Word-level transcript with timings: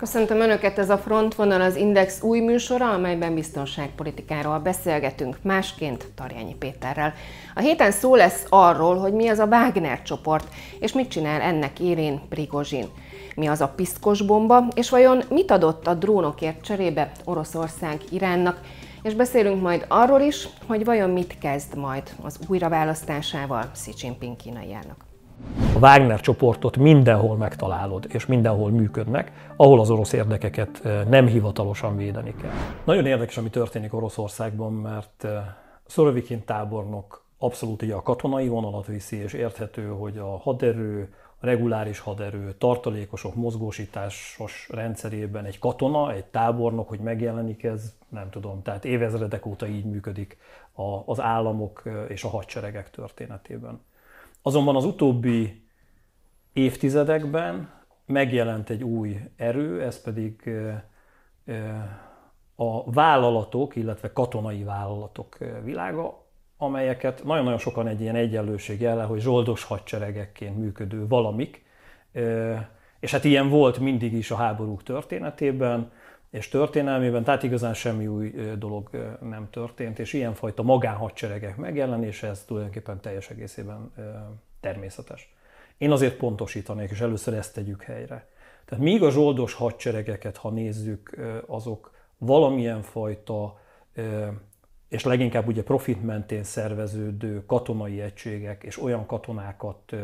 Köszöntöm 0.00 0.40
Önöket, 0.40 0.78
ez 0.78 0.90
a 0.90 0.98
Frontvonal 0.98 1.60
az 1.60 1.76
Index 1.76 2.22
új 2.22 2.40
műsora, 2.40 2.90
amelyben 2.90 3.34
biztonságpolitikáról 3.34 4.58
beszélgetünk, 4.58 5.38
másként 5.42 6.06
Tarjányi 6.14 6.54
Péterrel. 6.54 7.14
A 7.54 7.60
héten 7.60 7.90
szó 7.90 8.14
lesz 8.14 8.46
arról, 8.48 8.96
hogy 8.96 9.12
mi 9.12 9.28
az 9.28 9.38
a 9.38 9.46
Wagner 9.46 10.02
csoport, 10.02 10.48
és 10.78 10.92
mit 10.92 11.08
csinál 11.08 11.40
ennek 11.40 11.80
érén 11.80 12.20
Prigozsin. 12.28 12.86
Mi 13.36 13.46
az 13.46 13.60
a 13.60 13.68
piszkos 13.68 14.22
bomba, 14.22 14.68
és 14.74 14.90
vajon 14.90 15.22
mit 15.28 15.50
adott 15.50 15.86
a 15.86 15.94
drónokért 15.94 16.64
cserébe 16.64 17.12
Oroszország 17.24 18.00
Iránnak, 18.10 18.60
és 19.02 19.14
beszélünk 19.14 19.62
majd 19.62 19.84
arról 19.88 20.20
is, 20.20 20.48
hogy 20.66 20.84
vajon 20.84 21.10
mit 21.10 21.38
kezd 21.38 21.76
majd 21.76 22.02
az 22.22 22.38
újraválasztásával 22.48 23.70
Xi 23.72 23.92
Jinping 24.00 24.36
kínai 24.36 24.72
elnök. 24.72 24.96
A 24.98 25.09
Wagner 25.80 26.20
csoportot 26.20 26.76
mindenhol 26.76 27.36
megtalálod, 27.36 28.06
és 28.08 28.26
mindenhol 28.26 28.70
működnek, 28.70 29.32
ahol 29.56 29.80
az 29.80 29.90
orosz 29.90 30.12
érdekeket 30.12 30.80
eh, 30.84 31.04
nem 31.04 31.26
hivatalosan 31.26 31.96
védeni 31.96 32.34
kell. 32.40 32.50
Nagyon 32.84 33.06
érdekes, 33.06 33.36
ami 33.36 33.50
történik 33.50 33.94
Oroszországban, 33.94 34.72
mert 34.72 35.24
eh, 35.24 35.32
Szorovikin 35.86 36.44
tábornok 36.44 37.24
abszolút 37.38 37.82
ugye 37.82 37.94
a 37.94 38.02
katonai 38.02 38.48
vonalat 38.48 38.86
viszi, 38.86 39.16
és 39.16 39.32
érthető, 39.32 39.88
hogy 39.88 40.18
a 40.18 40.38
haderő, 40.38 41.14
a 41.40 41.46
reguláris 41.46 41.98
haderő, 41.98 42.54
tartalékosok 42.58 43.34
mozgósításos 43.34 44.68
rendszerében 44.72 45.44
egy 45.44 45.58
katona, 45.58 46.12
egy 46.12 46.24
tábornok, 46.24 46.88
hogy 46.88 47.00
megjelenik, 47.00 47.64
ez 47.64 47.94
nem 48.08 48.30
tudom, 48.30 48.62
tehát 48.62 48.84
évezredek 48.84 49.46
óta 49.46 49.66
így 49.66 49.84
működik 49.84 50.38
az 51.04 51.20
államok 51.20 51.82
eh, 51.84 51.92
és 52.08 52.24
a 52.24 52.28
hadseregek 52.28 52.90
történetében. 52.90 53.80
Azonban 54.42 54.76
az 54.76 54.84
utóbbi 54.84 55.68
évtizedekben 56.52 57.70
megjelent 58.06 58.70
egy 58.70 58.84
új 58.84 59.16
erő, 59.36 59.82
ez 59.82 60.02
pedig 60.02 60.50
a 62.54 62.92
vállalatok, 62.92 63.76
illetve 63.76 64.12
katonai 64.12 64.62
vállalatok 64.62 65.38
világa, 65.64 66.24
amelyeket 66.56 67.24
nagyon-nagyon 67.24 67.58
sokan 67.58 67.86
egy 67.86 68.00
ilyen 68.00 68.14
egyenlőség 68.14 68.80
jele, 68.80 69.02
hogy 69.02 69.20
zsoldos 69.20 69.64
hadseregekként 69.64 70.58
működő 70.58 71.06
valamik, 71.06 71.64
és 73.00 73.10
hát 73.10 73.24
ilyen 73.24 73.48
volt 73.48 73.78
mindig 73.78 74.12
is 74.12 74.30
a 74.30 74.36
háborúk 74.36 74.82
történetében, 74.82 75.92
és 76.30 76.48
történelmében, 76.48 77.24
tehát 77.24 77.42
igazán 77.42 77.74
semmi 77.74 78.06
új 78.06 78.34
dolog 78.58 78.90
nem 79.20 79.48
történt, 79.50 79.98
és 79.98 80.12
ilyenfajta 80.12 80.62
magánhadseregek 80.62 81.56
megjelenése, 81.56 82.28
ez 82.28 82.44
tulajdonképpen 82.44 83.00
teljes 83.00 83.30
egészében 83.30 83.92
természetes. 84.60 85.34
Én 85.80 85.90
azért 85.90 86.16
pontosítanék, 86.16 86.90
és 86.90 87.00
először 87.00 87.34
ezt 87.34 87.54
tegyük 87.54 87.82
helyre. 87.82 88.28
Tehát 88.64 88.84
míg 88.84 89.02
a 89.02 89.10
zsoldos 89.10 89.54
hadseregeket, 89.54 90.36
ha 90.36 90.50
nézzük, 90.50 91.16
azok 91.46 91.92
valamilyen 92.18 92.82
fajta, 92.82 93.60
és 94.88 95.04
leginkább 95.04 95.46
ugye 95.46 95.62
profit 95.62 96.02
mentén 96.02 96.42
szerveződő 96.42 97.44
katonai 97.46 98.00
egységek, 98.00 98.62
és 98.62 98.82
olyan 98.82 99.06
katonákat 99.06 99.94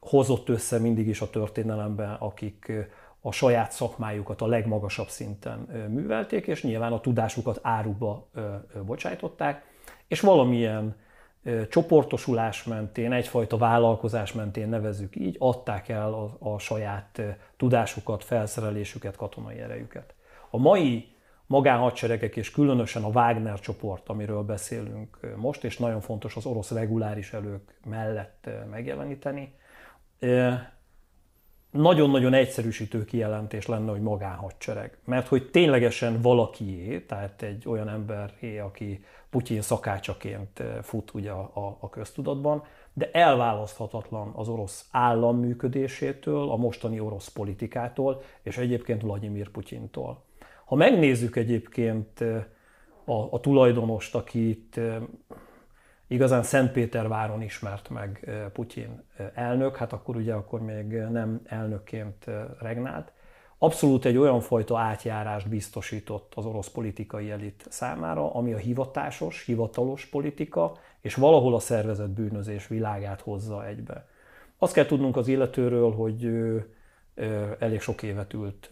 hozott 0.00 0.48
össze 0.48 0.78
mindig 0.78 1.08
is 1.08 1.20
a 1.20 1.30
történelemben, 1.30 2.14
akik 2.14 2.72
a 3.20 3.32
saját 3.32 3.72
szakmájukat 3.72 4.40
a 4.40 4.46
legmagasabb 4.46 5.08
szinten 5.08 5.58
művelték, 5.88 6.46
és 6.46 6.62
nyilván 6.62 6.92
a 6.92 7.00
tudásukat 7.00 7.58
áruba 7.62 8.28
bocsájtották, 8.84 9.64
és 10.08 10.20
valamilyen 10.20 10.96
csoportosulás 11.68 12.64
mentén, 12.64 13.12
egyfajta 13.12 13.56
vállalkozás 13.56 14.32
mentén 14.32 14.68
nevezük 14.68 15.16
így, 15.16 15.36
adták 15.38 15.88
el 15.88 16.12
a, 16.12 16.36
a 16.38 16.58
saját 16.58 17.22
tudásukat, 17.56 18.24
felszerelésüket, 18.24 19.16
katonai 19.16 19.58
erejüket. 19.58 20.14
A 20.50 20.58
mai 20.58 21.12
magánhadseregek 21.46 22.36
és 22.36 22.50
különösen 22.50 23.02
a 23.02 23.08
Wagner 23.08 23.60
csoport, 23.60 24.08
amiről 24.08 24.42
beszélünk 24.42 25.18
most, 25.36 25.64
és 25.64 25.78
nagyon 25.78 26.00
fontos 26.00 26.36
az 26.36 26.46
orosz 26.46 26.70
reguláris 26.70 27.32
elők 27.32 27.74
mellett 27.84 28.48
megjeleníteni, 28.70 29.54
nagyon-nagyon 31.70 32.34
egyszerűsítő 32.34 33.04
kijelentés 33.04 33.66
lenne, 33.66 33.90
hogy 33.90 34.00
magánhadsereg. 34.00 34.98
Mert 35.04 35.28
hogy 35.28 35.50
ténylegesen 35.50 36.20
valakié, 36.20 37.00
tehát 37.00 37.42
egy 37.42 37.68
olyan 37.68 37.88
emberé, 37.88 38.58
aki 38.58 39.04
Putyin 39.32 39.60
szakácsaként 39.60 40.62
fut 40.82 41.14
ugye 41.14 41.30
a, 41.30 41.50
a, 41.54 41.76
a 41.80 41.90
köztudatban, 41.90 42.62
de 42.92 43.10
elválaszthatatlan 43.12 44.32
az 44.34 44.48
orosz 44.48 44.88
állam 44.90 45.38
működésétől, 45.38 46.50
a 46.50 46.56
mostani 46.56 47.00
orosz 47.00 47.28
politikától, 47.28 48.22
és 48.42 48.56
egyébként 48.56 49.02
Vladimir 49.02 49.48
Putyintól. 49.48 50.24
Ha 50.64 50.74
megnézzük 50.74 51.36
egyébként 51.36 52.20
a, 53.04 53.12
a 53.30 53.40
tulajdonost, 53.40 54.14
akit 54.14 54.80
igazán 56.06 56.42
Szentpéterváron 56.42 57.42
ismert 57.42 57.88
meg 57.88 58.30
Putyin 58.52 59.02
elnök, 59.34 59.76
hát 59.76 59.92
akkor 59.92 60.16
ugye 60.16 60.34
akkor 60.34 60.60
még 60.60 60.86
nem 60.92 61.40
elnökként 61.44 62.24
regnált. 62.60 63.12
Abszolút 63.62 64.04
egy 64.04 64.16
olyan 64.16 64.40
fajta 64.40 64.78
átjárást 64.78 65.48
biztosított 65.48 66.32
az 66.34 66.46
orosz 66.46 66.68
politikai 66.68 67.30
elit 67.30 67.66
számára, 67.68 68.34
ami 68.34 68.52
a 68.52 68.56
hivatásos, 68.56 69.44
hivatalos 69.44 70.06
politika, 70.06 70.76
és 71.00 71.14
valahol 71.14 71.54
a 71.54 71.58
szervezett 71.58 72.08
bűnözés 72.08 72.66
világát 72.66 73.20
hozza 73.20 73.66
egybe. 73.66 74.08
Azt 74.58 74.72
kell 74.72 74.86
tudnunk 74.86 75.16
az 75.16 75.28
illetőről, 75.28 75.92
hogy 75.92 76.30
elég 77.58 77.80
sok 77.80 78.02
évet 78.02 78.32
ült 78.32 78.68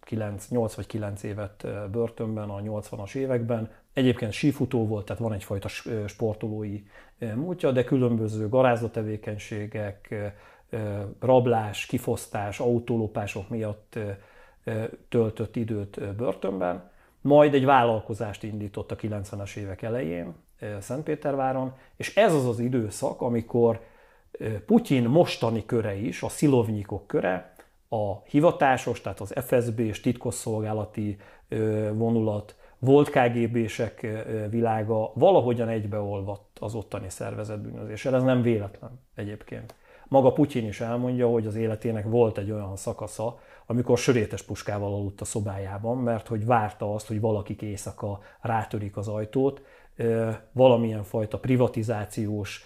9, 0.00 0.48
8 0.48 0.74
vagy 0.74 0.86
9 0.86 1.22
évet 1.22 1.66
börtönben 1.90 2.48
a 2.48 2.60
80-as 2.60 3.14
években. 3.14 3.70
Egyébként 3.92 4.32
sífutó 4.32 4.86
volt, 4.86 5.04
tehát 5.04 5.22
van 5.22 5.32
egyfajta 5.32 5.68
sportolói 6.06 6.82
múltja, 7.34 7.72
de 7.72 7.84
különböző 7.84 8.48
garázatevékenységek, 8.48 10.14
rablás, 11.20 11.86
kifosztás, 11.86 12.60
autólopások 12.60 13.48
miatt 13.48 13.98
töltött 15.08 15.56
időt 15.56 16.14
börtönben. 16.16 16.90
Majd 17.20 17.54
egy 17.54 17.64
vállalkozást 17.64 18.42
indított 18.42 18.90
a 18.90 18.96
90-es 18.96 19.56
évek 19.56 19.82
elején 19.82 20.34
Szentpéterváron, 20.78 21.72
és 21.96 22.16
ez 22.16 22.34
az 22.34 22.46
az 22.46 22.58
időszak, 22.58 23.20
amikor 23.20 23.80
Putyin 24.66 25.04
mostani 25.04 25.66
köre 25.66 25.94
is, 25.94 26.22
a 26.22 26.28
szilovnyikok 26.28 27.06
köre, 27.06 27.54
a 27.88 28.22
hivatásos, 28.22 29.00
tehát 29.00 29.20
az 29.20 29.34
FSB 29.36 29.78
és 29.78 30.00
titkosszolgálati 30.00 31.16
vonulat, 31.92 32.54
volt 32.78 33.10
KGB-sek 33.10 34.06
világa 34.50 35.12
valahogyan 35.14 35.68
egybeolvadt 35.68 36.58
az 36.58 36.74
ottani 36.74 37.08
szervezetbűnözéssel. 37.08 38.14
Ez 38.14 38.22
nem 38.22 38.42
véletlen 38.42 39.00
egyébként. 39.14 39.74
Maga 40.10 40.32
Putyin 40.32 40.66
is 40.66 40.80
elmondja, 40.80 41.28
hogy 41.28 41.46
az 41.46 41.54
életének 41.54 42.04
volt 42.04 42.38
egy 42.38 42.50
olyan 42.50 42.76
szakasza, 42.76 43.38
amikor 43.66 43.98
sörétes 43.98 44.42
puskával 44.42 44.94
aludt 44.94 45.20
a 45.20 45.24
szobájában, 45.24 45.98
mert 45.98 46.28
hogy 46.28 46.44
várta 46.44 46.94
azt, 46.94 47.06
hogy 47.06 47.20
valakik 47.20 47.62
éjszaka 47.62 48.20
rátörik 48.40 48.96
az 48.96 49.08
ajtót, 49.08 49.62
valamilyen 50.52 51.02
fajta 51.02 51.38
privatizációs, 51.38 52.64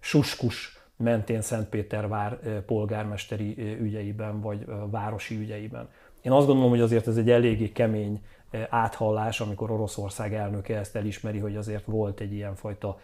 suskus 0.00 0.78
mentén 0.96 1.40
Szentpétervár 1.40 2.38
polgármesteri 2.62 3.76
ügyeiben, 3.80 4.40
vagy 4.40 4.64
városi 4.90 5.36
ügyeiben. 5.36 5.88
Én 6.22 6.32
azt 6.32 6.46
gondolom, 6.46 6.70
hogy 6.70 6.80
azért 6.80 7.06
ez 7.06 7.16
egy 7.16 7.30
eléggé 7.30 7.72
kemény 7.72 8.24
áthallás, 8.68 9.40
amikor 9.40 9.70
Oroszország 9.70 10.34
elnöke 10.34 10.78
ezt 10.78 10.96
elismeri, 10.96 11.38
hogy 11.38 11.56
azért 11.56 11.84
volt 11.84 12.20
egy 12.20 12.32
ilyenfajta 12.32 12.98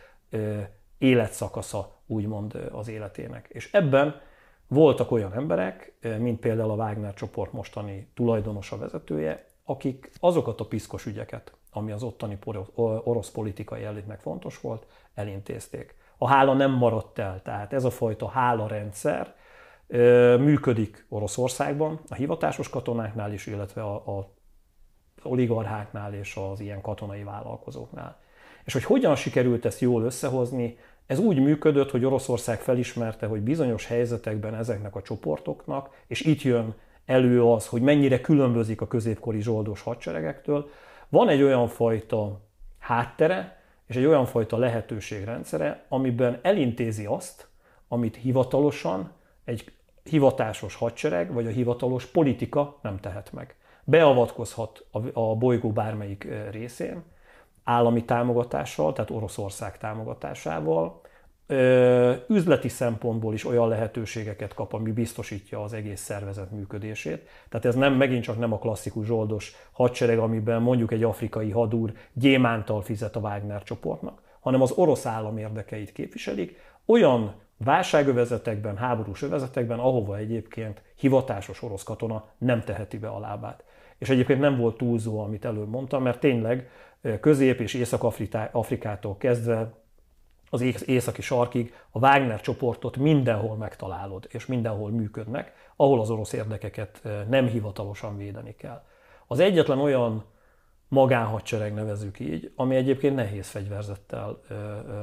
életszakasza, 1.03 2.01
úgymond 2.07 2.69
az 2.73 2.89
életének. 2.89 3.49
És 3.49 3.73
ebben 3.73 4.21
voltak 4.69 5.11
olyan 5.11 5.33
emberek, 5.33 5.95
mint 6.19 6.41
például 6.41 6.71
a 6.71 6.75
Wagner 6.75 7.15
csoport 7.15 7.53
mostani 7.53 8.11
tulajdonosa, 8.15 8.79
vezetője, 8.79 9.47
akik 9.65 10.11
azokat 10.21 10.61
a 10.61 10.67
piszkos 10.67 11.07
ügyeket, 11.07 11.57
ami 11.71 11.93
az 11.93 12.03
ottani 12.03 12.39
orosz 13.05 13.31
politikai 13.31 13.85
elitnek 13.85 14.21
fontos 14.21 14.61
volt, 14.61 14.87
elintézték. 15.15 15.95
A 16.19 16.29
hála 16.29 16.53
nem 16.53 16.71
maradt 16.71 17.19
el, 17.19 17.43
tehát 17.43 17.73
ez 17.73 17.85
a 17.85 17.91
fajta 17.91 18.29
hála 18.29 18.67
rendszer 18.67 19.35
működik 20.39 21.07
Oroszországban, 21.09 22.01
a 22.09 22.15
hivatásos 22.15 22.69
katonáknál 22.69 23.33
is, 23.33 23.47
illetve 23.47 23.83
a, 23.83 24.19
a 24.19 24.33
oligarcháknál 25.23 26.15
és 26.15 26.37
az 26.37 26.61
ilyen 26.61 26.81
katonai 26.81 27.23
vállalkozóknál. 27.23 28.21
És 28.65 28.73
hogy 28.73 28.85
hogyan 28.85 29.17
sikerült 29.17 29.65
ezt 29.65 29.81
jól 29.81 30.03
összehozni, 30.03 30.79
ez 31.07 31.19
úgy 31.19 31.39
működött, 31.39 31.91
hogy 31.91 32.05
Oroszország 32.05 32.61
felismerte, 32.61 33.27
hogy 33.27 33.41
bizonyos 33.41 33.87
helyzetekben 33.87 34.55
ezeknek 34.55 34.97
a 34.97 35.03
csoportoknak, 35.03 36.05
és 36.07 36.21
itt 36.21 36.43
jön 36.43 36.75
elő 37.07 37.45
az, 37.45 37.67
hogy 37.67 37.83
mennyire 37.83 38.21
különbözik 38.21 38.81
a 38.81 38.87
középkori 38.87 39.43
zsoldos 39.43 39.83
hadseregektől, 39.83 40.71
van 41.09 41.29
egy 41.29 41.43
olyan 41.43 41.69
fajta 41.69 42.41
háttere, 42.79 43.61
és 43.87 43.97
egy 43.97 44.05
olyan 44.05 44.27
fajta 44.27 44.57
lehetőségrendszere, 44.57 45.85
amiben 45.89 46.39
elintézi 46.43 47.05
azt, 47.05 47.49
amit 47.89 48.17
hivatalosan 48.17 49.13
egy 49.45 49.73
hivatásos 50.03 50.75
hadsereg 50.75 51.33
vagy 51.33 51.47
a 51.47 51.51
hivatalos 51.51 52.07
politika 52.07 52.79
nem 52.83 53.01
tehet 53.01 53.33
meg. 53.33 53.55
Beavatkozhat 53.85 54.87
a 55.13 55.37
bolygó 55.37 55.71
bármelyik 55.71 56.29
részén, 56.51 57.03
állami 57.65 58.05
támogatással, 58.05 58.93
tehát 58.93 59.11
Oroszország 59.11 59.79
támogatásával, 59.79 61.01
üzleti 62.29 62.69
szempontból 62.69 63.35
is 63.35 63.45
olyan 63.45 63.69
lehetőségeket 63.69 64.55
kap, 64.55 64.73
ami 64.73 64.91
biztosítja 64.93 65.63
az 65.63 65.73
egész 65.73 66.01
szervezet 66.01 66.51
működését. 66.51 67.29
Tehát 67.49 67.67
ez 67.67 67.75
nem 67.75 67.95
megint 67.95 68.23
csak 68.23 68.39
nem 68.39 68.53
a 68.53 68.59
klasszikus 68.59 69.07
zsoldos 69.07 69.53
hadsereg, 69.73 70.19
amiben 70.19 70.63
mondjuk 70.63 70.93
egy 70.93 71.03
afrikai 71.03 71.51
hadúr 71.51 71.93
gyémántal 72.13 72.83
fizet 72.83 73.17
a 73.17 73.21
Wagner 73.21 73.63
csoportnak, 73.63 74.23
hanem 74.41 74.63
az 74.63 74.71
orosz 74.71 75.07
állam 75.07 75.39
érdekeit 75.39 75.93
képviselik, 75.93 76.57
olyan 76.87 77.35
válságövezetekben, 77.57 78.77
háborús 78.77 79.23
övezetekben, 79.23 79.79
ahova 79.79 80.17
egyébként 80.17 80.83
hivatásos 80.97 81.63
orosz 81.63 81.83
katona 81.83 82.25
nem 82.39 82.61
teheti 82.61 82.99
be 82.99 83.09
a 83.09 83.21
lábát. 83.21 83.65
És 83.99 84.09
egyébként 84.09 84.41
nem 84.41 84.57
volt 84.57 84.77
túlzó, 84.77 85.21
amit 85.21 85.45
előbb 85.45 85.69
mondtam, 85.69 86.03
mert 86.03 86.21
tényleg 86.21 86.71
Közép- 87.21 87.61
és 87.61 87.75
Észak-Afrikától 87.75 89.17
kezdve 89.17 89.73
az 90.51 90.83
északi 90.87 91.23
sarkig 91.23 91.75
a 91.91 91.99
Wagner 91.99 92.41
csoportot 92.41 92.97
mindenhol 92.97 93.57
megtalálod, 93.57 94.27
és 94.31 94.47
mindenhol 94.47 94.91
működnek, 94.91 95.53
ahol 95.77 96.01
az 96.01 96.11
orosz 96.11 96.33
érdekeket 96.33 97.03
nem 97.29 97.47
hivatalosan 97.47 98.17
védeni 98.17 98.55
kell. 98.55 98.83
Az 99.27 99.39
egyetlen 99.39 99.79
olyan 99.79 100.25
magánhadsereg 100.89 101.75
nevezük 101.75 102.21
így, 102.21 102.53
ami 102.57 102.77
egyébként 102.77 103.15
nehéz 103.15 103.49
fegyverzettel 103.49 104.41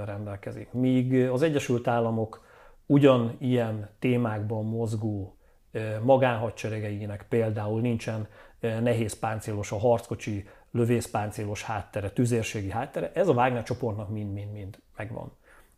rendelkezik. 0.06 0.72
Míg 0.72 1.30
az 1.30 1.42
Egyesült 1.42 1.88
Államok 1.88 2.46
ugyan 2.86 3.36
ilyen 3.40 3.90
témákban 4.00 4.66
mozgó 4.66 5.38
magánhadseregeinek 6.04 7.26
például 7.30 7.82
nincsen 7.82 8.28
nehéz 8.60 9.20
páncélos 9.20 9.72
a 9.72 9.78
harckocsi 9.78 10.48
lövészpáncélos 10.72 11.64
háttere, 11.64 12.10
tüzérségi 12.10 12.70
háttere, 12.70 13.12
ez 13.14 13.28
a 13.28 13.34
Wagner 13.34 13.64
csoportnak 13.64 14.10
mind-mind-mind 14.10 14.80
megvan. 14.98 15.32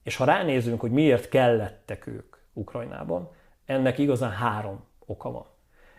És 0.04 0.16
ha 0.16 0.26
ránézünk, 0.26 0.80
hogy 0.80 0.92
miért 0.92 1.30
kellettek 1.30 2.08
ők 2.08 2.36
Ukrajnában, 2.54 3.30
ennek 3.66 3.98
igazán 3.98 4.32
három 4.32 4.84
oka 5.06 5.32
van. 5.32 5.46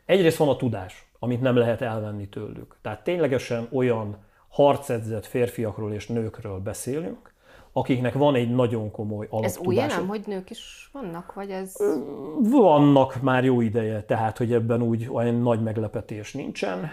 Egyrészt 0.05 0.37
van 0.37 0.49
a 0.49 0.57
tudás, 0.57 1.07
amit 1.19 1.41
nem 1.41 1.57
lehet 1.57 1.81
elvenni 1.81 2.29
tőlük. 2.29 2.77
Tehát 2.81 3.05
ténylegesen 3.05 3.69
olyan 3.73 4.25
harcedzett 4.49 5.27
férfiakról 5.27 5.93
és 5.93 6.07
nőkről 6.07 6.59
beszélünk, 6.59 7.32
akiknek 7.73 8.15
van 8.15 8.35
egy 8.35 8.55
nagyon 8.55 8.91
komoly 8.91 9.27
alaptudása. 9.31 9.61
Ez 9.61 9.67
új 9.67 9.97
nem, 9.97 10.09
hogy 10.09 10.23
nők 10.27 10.51
is 10.51 10.91
vannak, 10.93 11.35
vagy 11.35 11.51
ez... 11.51 11.75
Vannak 12.39 13.23
már 13.23 13.45
jó 13.45 13.61
ideje, 13.61 14.03
tehát 14.03 14.39
hogy 14.39 14.53
ebben 14.53 14.83
úgy 14.83 15.09
olyan 15.13 15.35
nagy 15.35 15.63
meglepetés 15.63 16.33
nincsen. 16.33 16.91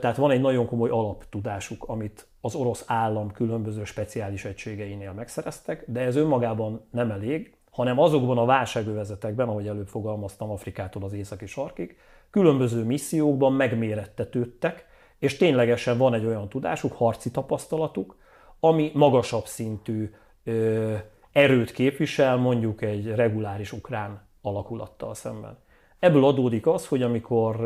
Tehát 0.00 0.16
van 0.16 0.30
egy 0.30 0.40
nagyon 0.40 0.66
komoly 0.66 0.90
alaptudásuk, 0.90 1.84
amit 1.86 2.26
az 2.40 2.54
orosz 2.54 2.84
állam 2.86 3.30
különböző 3.30 3.84
speciális 3.84 4.44
egységeinél 4.44 5.12
megszereztek, 5.12 5.84
de 5.86 6.00
ez 6.00 6.16
önmagában 6.16 6.86
nem 6.90 7.10
elég, 7.10 7.54
hanem 7.70 7.98
azokban 7.98 8.38
a 8.38 8.44
válságövezetekben, 8.44 9.48
ahogy 9.48 9.66
előbb 9.66 9.88
fogalmaztam, 9.88 10.50
Afrikától 10.50 11.02
az 11.04 11.12
északi 11.12 11.46
sarkig, 11.46 11.96
különböző 12.30 12.84
missziókban 12.84 13.52
megmérettetődtek, 13.52 14.86
és 15.18 15.36
ténylegesen 15.36 15.98
van 15.98 16.14
egy 16.14 16.24
olyan 16.24 16.48
tudásuk, 16.48 16.92
harci 16.92 17.30
tapasztalatuk, 17.30 18.16
ami 18.64 18.90
magasabb 18.94 19.44
szintű 19.44 20.14
ö, 20.44 20.94
erőt 21.32 21.70
képvisel 21.70 22.36
mondjuk 22.36 22.82
egy 22.82 23.06
reguláris 23.06 23.72
ukrán 23.72 24.28
alakulattal 24.42 25.14
szemben. 25.14 25.58
Ebből 25.98 26.24
adódik 26.24 26.66
az, 26.66 26.86
hogy 26.86 27.02
amikor 27.02 27.56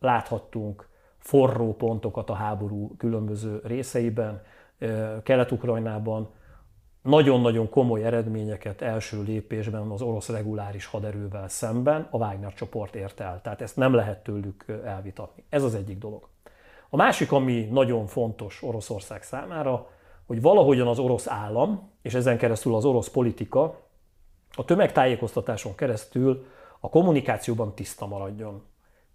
láthattunk 0.00 0.88
forró 1.18 1.74
pontokat 1.74 2.30
a 2.30 2.34
háború 2.34 2.96
különböző 2.96 3.60
részeiben, 3.64 4.42
Kelet-Ukrajnában, 5.22 6.28
nagyon-nagyon 7.02 7.68
komoly 7.68 8.04
eredményeket 8.04 8.82
első 8.82 9.22
lépésben 9.22 9.90
az 9.90 10.02
orosz 10.02 10.28
reguláris 10.28 10.86
haderővel 10.86 11.48
szemben 11.48 12.08
a 12.10 12.16
Wagner 12.16 12.54
csoport 12.54 12.94
ért 12.94 13.20
el. 13.20 13.40
Tehát 13.42 13.60
ezt 13.60 13.76
nem 13.76 13.94
lehet 13.94 14.22
tőlük 14.22 14.64
elvitatni. 14.84 15.44
Ez 15.48 15.62
az 15.62 15.74
egyik 15.74 15.98
dolog. 15.98 16.28
A 16.90 16.96
másik, 16.96 17.32
ami 17.32 17.68
nagyon 17.70 18.06
fontos 18.06 18.62
Oroszország 18.62 19.22
számára, 19.22 19.88
hogy 20.26 20.40
valahogyan 20.40 20.86
az 20.86 20.98
orosz 20.98 21.28
állam, 21.28 21.90
és 22.02 22.14
ezen 22.14 22.38
keresztül 22.38 22.74
az 22.74 22.84
orosz 22.84 23.08
politika 23.08 23.80
a 24.56 24.64
tömegtájékoztatáson 24.64 25.74
keresztül 25.74 26.46
a 26.80 26.88
kommunikációban 26.88 27.74
tiszta 27.74 28.06
maradjon. 28.06 28.62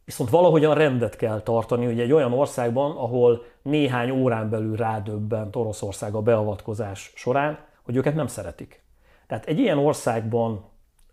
Viszont 0.05 0.29
valahogyan 0.29 0.75
rendet 0.75 1.15
kell 1.15 1.41
tartani, 1.41 1.85
hogy 1.85 1.99
egy 1.99 2.11
olyan 2.11 2.33
országban, 2.33 2.97
ahol 2.97 3.43
néhány 3.61 4.09
órán 4.09 4.49
belül 4.49 4.75
rádöbbent 4.75 5.55
Oroszország 5.55 6.15
a 6.15 6.21
beavatkozás 6.21 7.11
során, 7.15 7.59
hogy 7.83 7.95
őket 7.95 8.15
nem 8.15 8.27
szeretik. 8.27 8.83
Tehát 9.27 9.45
egy 9.45 9.59
ilyen 9.59 9.77
országban 9.77 10.63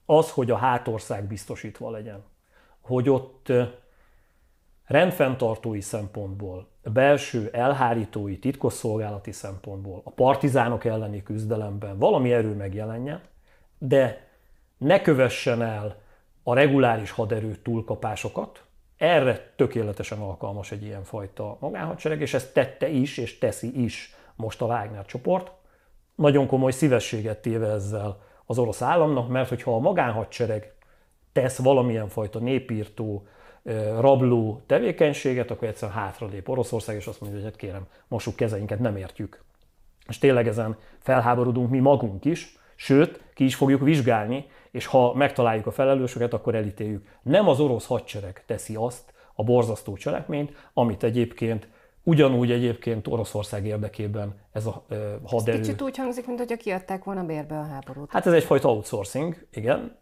az, 0.06 0.30
hogy 0.30 0.50
a 0.50 0.56
hátország 0.56 1.24
biztosítva 1.24 1.90
legyen, 1.90 2.24
hogy 2.80 3.08
ott 3.08 3.52
rendfenntartói 4.84 5.80
szempontból, 5.80 6.68
belső 6.90 7.48
elhárítói, 7.52 8.38
titkosszolgálati 8.38 9.32
szempontból, 9.32 10.00
a 10.04 10.10
partizánok 10.10 10.84
elleni 10.84 11.22
küzdelemben 11.22 11.98
valami 11.98 12.32
erő 12.32 12.54
megjelenjen, 12.54 13.20
de 13.78 14.28
ne 14.78 15.00
kövessen 15.00 15.62
el 15.62 15.96
a 16.42 16.54
reguláris 16.54 17.10
haderő 17.10 17.56
túlkapásokat, 17.56 18.64
erre 18.96 19.52
tökéletesen 19.56 20.18
alkalmas 20.18 20.72
egy 20.72 20.82
ilyen 20.82 21.04
fajta 21.04 21.56
magánhadsereg, 21.60 22.20
és 22.20 22.34
ezt 22.34 22.52
tette 22.52 22.88
is, 22.88 23.18
és 23.18 23.38
teszi 23.38 23.82
is 23.82 24.14
most 24.34 24.62
a 24.62 24.66
Wagner 24.66 25.04
csoport. 25.04 25.50
Nagyon 26.14 26.46
komoly 26.46 26.72
szívességet 26.72 27.42
téve 27.42 27.66
ezzel 27.66 28.20
az 28.46 28.58
orosz 28.58 28.82
államnak, 28.82 29.28
mert 29.28 29.48
hogyha 29.48 29.74
a 29.74 29.78
magánhadsereg 29.78 30.74
tesz 31.32 31.58
valamilyen 31.58 32.08
fajta 32.08 32.38
népírtó, 32.38 33.26
rabló 33.98 34.62
tevékenységet, 34.66 35.50
akkor 35.50 35.68
egyszerűen 35.68 35.98
hátralép 35.98 36.48
Oroszország, 36.48 36.96
és 36.96 37.06
azt 37.06 37.20
mondja, 37.20 37.38
hogy 37.38 37.48
hát 37.48 37.58
kérem, 37.58 37.86
mosuk 38.08 38.36
kezeinket, 38.36 38.78
nem 38.78 38.96
értjük. 38.96 39.44
És 40.08 40.18
tényleg 40.18 40.48
ezen 40.48 40.76
felháborodunk 40.98 41.70
mi 41.70 41.78
magunk 41.78 42.24
is, 42.24 42.58
sőt, 42.74 43.20
ki 43.34 43.44
is 43.44 43.54
fogjuk 43.54 43.80
vizsgálni, 43.80 44.46
és 44.70 44.86
ha 44.86 45.14
megtaláljuk 45.14 45.66
a 45.66 45.70
felelősöket, 45.70 46.32
akkor 46.32 46.54
elítéljük. 46.54 47.08
Nem 47.22 47.48
az 47.48 47.60
orosz 47.60 47.86
hadsereg 47.86 48.44
teszi 48.46 48.74
azt 48.74 49.12
a 49.34 49.44
borzasztó 49.44 49.96
cselekményt, 49.96 50.52
amit 50.72 51.02
egyébként 51.02 51.68
ugyanúgy 52.02 52.50
egyébként 52.50 53.06
Oroszország 53.06 53.66
érdekében 53.66 54.34
ez 54.52 54.66
a 54.66 54.84
uh, 54.90 54.96
haderő. 55.24 55.58
Ez 55.58 55.66
kicsit 55.66 55.82
úgy 55.82 55.96
hangzik, 55.96 56.26
mintha 56.26 56.56
kiadták 56.56 57.04
volna 57.04 57.24
bérbe 57.24 57.58
a 57.58 57.64
háborút. 57.64 58.12
Hát 58.12 58.26
ez 58.26 58.32
egyfajta 58.32 58.68
outsourcing, 58.68 59.46
igen. 59.50 59.96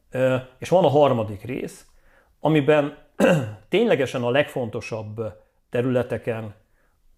És 0.58 0.68
van 0.68 0.84
a 0.84 0.88
harmadik 0.88 1.42
rész, 1.42 1.86
amiben 2.40 3.03
ténylegesen 3.68 4.22
a 4.22 4.30
legfontosabb 4.30 5.42
területeken 5.70 6.54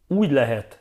úgy 0.06 0.30
lehet 0.30 0.80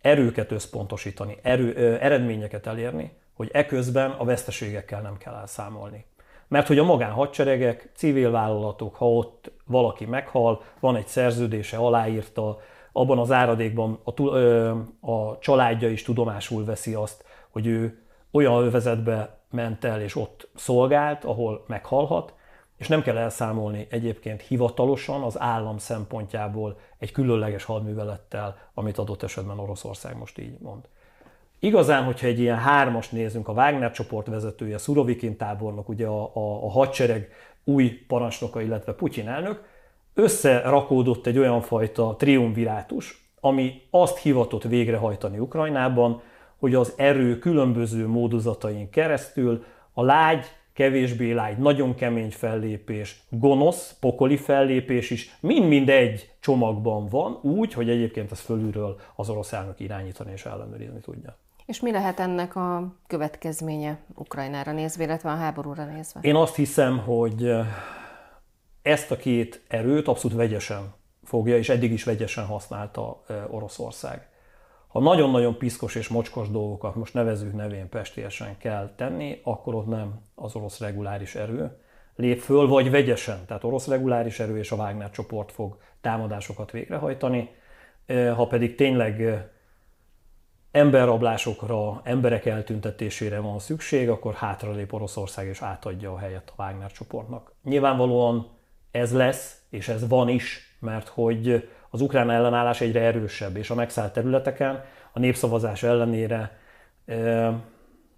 erőket 0.00 0.52
összpontosítani, 0.52 1.38
erő, 1.42 1.98
eredményeket 2.00 2.66
elérni, 2.66 3.12
hogy 3.34 3.50
eközben 3.52 4.10
a 4.10 4.24
veszteségekkel 4.24 5.00
nem 5.00 5.16
kell 5.16 5.34
elszámolni. 5.34 6.04
Mert 6.48 6.66
hogy 6.66 6.78
a 6.78 6.84
magánhadseregek, 6.84 7.90
civil 7.94 8.30
vállalatok, 8.30 8.94
ha 8.94 9.12
ott 9.12 9.52
valaki 9.64 10.04
meghal, 10.04 10.62
van 10.80 10.96
egy 10.96 11.06
szerződése, 11.06 11.76
aláírta, 11.76 12.58
abban 12.92 13.18
az 13.18 13.32
áradékban 13.32 14.00
a, 14.04 14.22
a 15.10 15.38
családja 15.38 15.88
is 15.88 16.02
tudomásul 16.02 16.64
veszi 16.64 16.94
azt, 16.94 17.24
hogy 17.48 17.66
ő 17.66 18.02
olyan 18.30 18.62
övezetbe 18.62 19.38
ment 19.50 19.84
el 19.84 20.00
és 20.00 20.16
ott 20.16 20.48
szolgált, 20.54 21.24
ahol 21.24 21.64
meghalhat, 21.66 22.34
és 22.78 22.88
nem 22.88 23.02
kell 23.02 23.16
elszámolni 23.16 23.86
egyébként 23.90 24.42
hivatalosan 24.42 25.22
az 25.22 25.40
állam 25.40 25.78
szempontjából 25.78 26.78
egy 26.98 27.12
különleges 27.12 27.64
hadművelettel, 27.64 28.56
amit 28.74 28.98
adott 28.98 29.22
esetben 29.22 29.58
Oroszország 29.58 30.16
most 30.16 30.38
így 30.38 30.58
mond. 30.60 30.84
Igazán, 31.58 32.04
hogyha 32.04 32.26
egy 32.26 32.40
ilyen 32.40 32.58
hármas 32.58 33.08
nézünk, 33.08 33.48
a 33.48 33.52
Wagner 33.52 33.90
csoport 33.90 34.26
vezetője, 34.26 34.78
Szurovikin 34.78 35.36
tábornok, 35.36 35.88
ugye 35.88 36.06
a, 36.06 36.22
a, 36.22 36.64
a 36.64 36.70
hadsereg 36.70 37.30
új 37.64 37.90
parancsnoka, 37.90 38.60
illetve 38.60 38.92
Putyin 38.92 39.28
elnök, 39.28 39.62
összerakódott 40.14 41.26
egy 41.26 41.38
olyan 41.38 41.60
fajta 41.60 42.14
triumvirátus, 42.18 43.28
ami 43.40 43.82
azt 43.90 44.18
hivatott 44.18 44.62
végrehajtani 44.62 45.38
Ukrajnában, 45.38 46.22
hogy 46.58 46.74
az 46.74 46.92
erő 46.96 47.38
különböző 47.38 48.06
módozatain 48.06 48.90
keresztül 48.90 49.64
a 49.92 50.02
lágy, 50.02 50.46
kevésbé 50.78 51.32
lágy, 51.32 51.58
nagyon 51.58 51.94
kemény 51.94 52.30
fellépés, 52.30 53.22
gonosz, 53.28 53.96
pokoli 54.00 54.36
fellépés 54.36 55.10
is 55.10 55.36
mind-mind 55.40 55.88
egy 55.88 56.30
csomagban 56.40 57.06
van, 57.06 57.38
úgy, 57.42 57.72
hogy 57.72 57.90
egyébként 57.90 58.30
ez 58.30 58.40
fölülről 58.40 59.00
az 59.16 59.28
orosz 59.28 59.52
elnök 59.52 59.80
irányítani 59.80 60.32
és 60.32 60.44
ellenőrizni 60.44 61.00
tudja. 61.00 61.36
És 61.66 61.80
mi 61.80 61.90
lehet 61.90 62.20
ennek 62.20 62.56
a 62.56 62.94
következménye 63.06 63.98
Ukrajnára 64.14 64.72
nézve, 64.72 65.04
illetve 65.04 65.30
a 65.30 65.34
háborúra 65.36 65.84
nézve? 65.84 66.20
Én 66.22 66.34
azt 66.34 66.54
hiszem, 66.54 66.98
hogy 66.98 67.50
ezt 68.82 69.10
a 69.10 69.16
két 69.16 69.62
erőt 69.68 70.08
abszolút 70.08 70.36
vegyesen 70.36 70.94
fogja, 71.24 71.56
és 71.56 71.68
eddig 71.68 71.92
is 71.92 72.04
vegyesen 72.04 72.44
használta 72.44 73.22
Oroszország. 73.50 74.27
Ha 74.98 75.04
nagyon-nagyon 75.04 75.58
piszkos 75.58 75.94
és 75.94 76.08
mocskos 76.08 76.50
dolgokat, 76.50 76.94
most 76.94 77.14
nevezük 77.14 77.54
nevén 77.54 77.88
pestiesen 77.88 78.56
kell 78.58 78.92
tenni, 78.96 79.40
akkor 79.44 79.74
ott 79.74 79.86
nem 79.86 80.20
az 80.34 80.54
orosz 80.54 80.80
reguláris 80.80 81.34
erő 81.34 81.76
lép 82.16 82.40
föl, 82.40 82.66
vagy 82.66 82.90
vegyesen. 82.90 83.46
Tehát 83.46 83.64
orosz 83.64 83.86
reguláris 83.86 84.40
erő 84.40 84.58
és 84.58 84.70
a 84.70 84.76
Wagner 84.76 85.10
csoport 85.10 85.52
fog 85.52 85.78
támadásokat 86.00 86.70
végrehajtani. 86.70 87.50
Ha 88.34 88.46
pedig 88.46 88.74
tényleg 88.74 89.46
emberrablásokra, 90.70 92.00
emberek 92.04 92.46
eltüntetésére 92.46 93.38
van 93.40 93.58
szükség, 93.58 94.08
akkor 94.08 94.34
hátralép 94.34 94.92
Oroszország 94.92 95.46
és 95.46 95.62
átadja 95.62 96.12
a 96.12 96.18
helyet 96.18 96.52
a 96.56 96.62
Wagner 96.62 96.92
csoportnak. 96.92 97.52
Nyilvánvalóan 97.62 98.48
ez 98.90 99.12
lesz, 99.12 99.62
és 99.70 99.88
ez 99.88 100.08
van 100.08 100.28
is, 100.28 100.76
mert 100.80 101.08
hogy 101.08 101.68
az 101.90 102.00
ukrán 102.00 102.30
ellenállás 102.30 102.80
egyre 102.80 103.00
erősebb, 103.00 103.56
és 103.56 103.70
a 103.70 103.74
megszállt 103.74 104.12
területeken 104.12 104.84
a 105.12 105.18
népszavazás 105.18 105.82
ellenére 105.82 106.58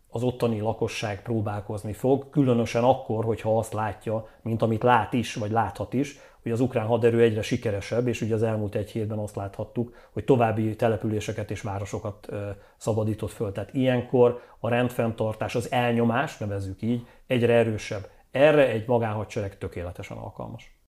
az 0.09 0.23
ottani 0.23 0.61
lakosság 0.61 1.23
próbálkozni 1.23 1.93
fog, 1.93 2.31
különösen 2.31 2.85
akkor, 2.85 3.25
hogyha 3.25 3.59
azt 3.59 3.73
látja, 3.73 4.29
mint 4.43 4.62
amit 4.62 4.83
lát 4.83 5.12
is, 5.12 5.35
vagy 5.35 5.50
láthat 5.50 5.93
is, 5.93 6.19
hogy 6.43 6.53
az 6.53 6.61
ukrán 6.61 6.87
haderő 6.87 7.21
egyre 7.21 7.43
sikeresebb, 7.43 8.07
és 8.07 8.21
ugye 8.21 8.35
az 8.35 8.43
elmúlt 8.43 8.75
egy 8.75 8.91
hétben 8.91 9.19
azt 9.19 9.37
láthattuk, 9.37 9.95
hogy 10.12 10.25
további 10.25 10.77
településeket 10.77 11.50
és 11.50 11.61
városokat 11.61 12.29
szabadított 12.77 13.31
föl. 13.31 13.53
Tehát 13.53 13.75
ilyenkor 13.75 14.43
a 14.59 14.69
rendfenntartás, 14.69 15.55
az 15.55 15.73
elnyomás, 15.73 16.39
nevezzük 16.39 16.83
így, 16.83 17.07
egyre 17.27 17.53
erősebb. 17.53 18.09
Erre 18.31 18.69
egy 18.69 18.87
magánhadsereg 18.87 19.59
tökéletesen 19.59 20.17
alkalmas. 20.17 20.80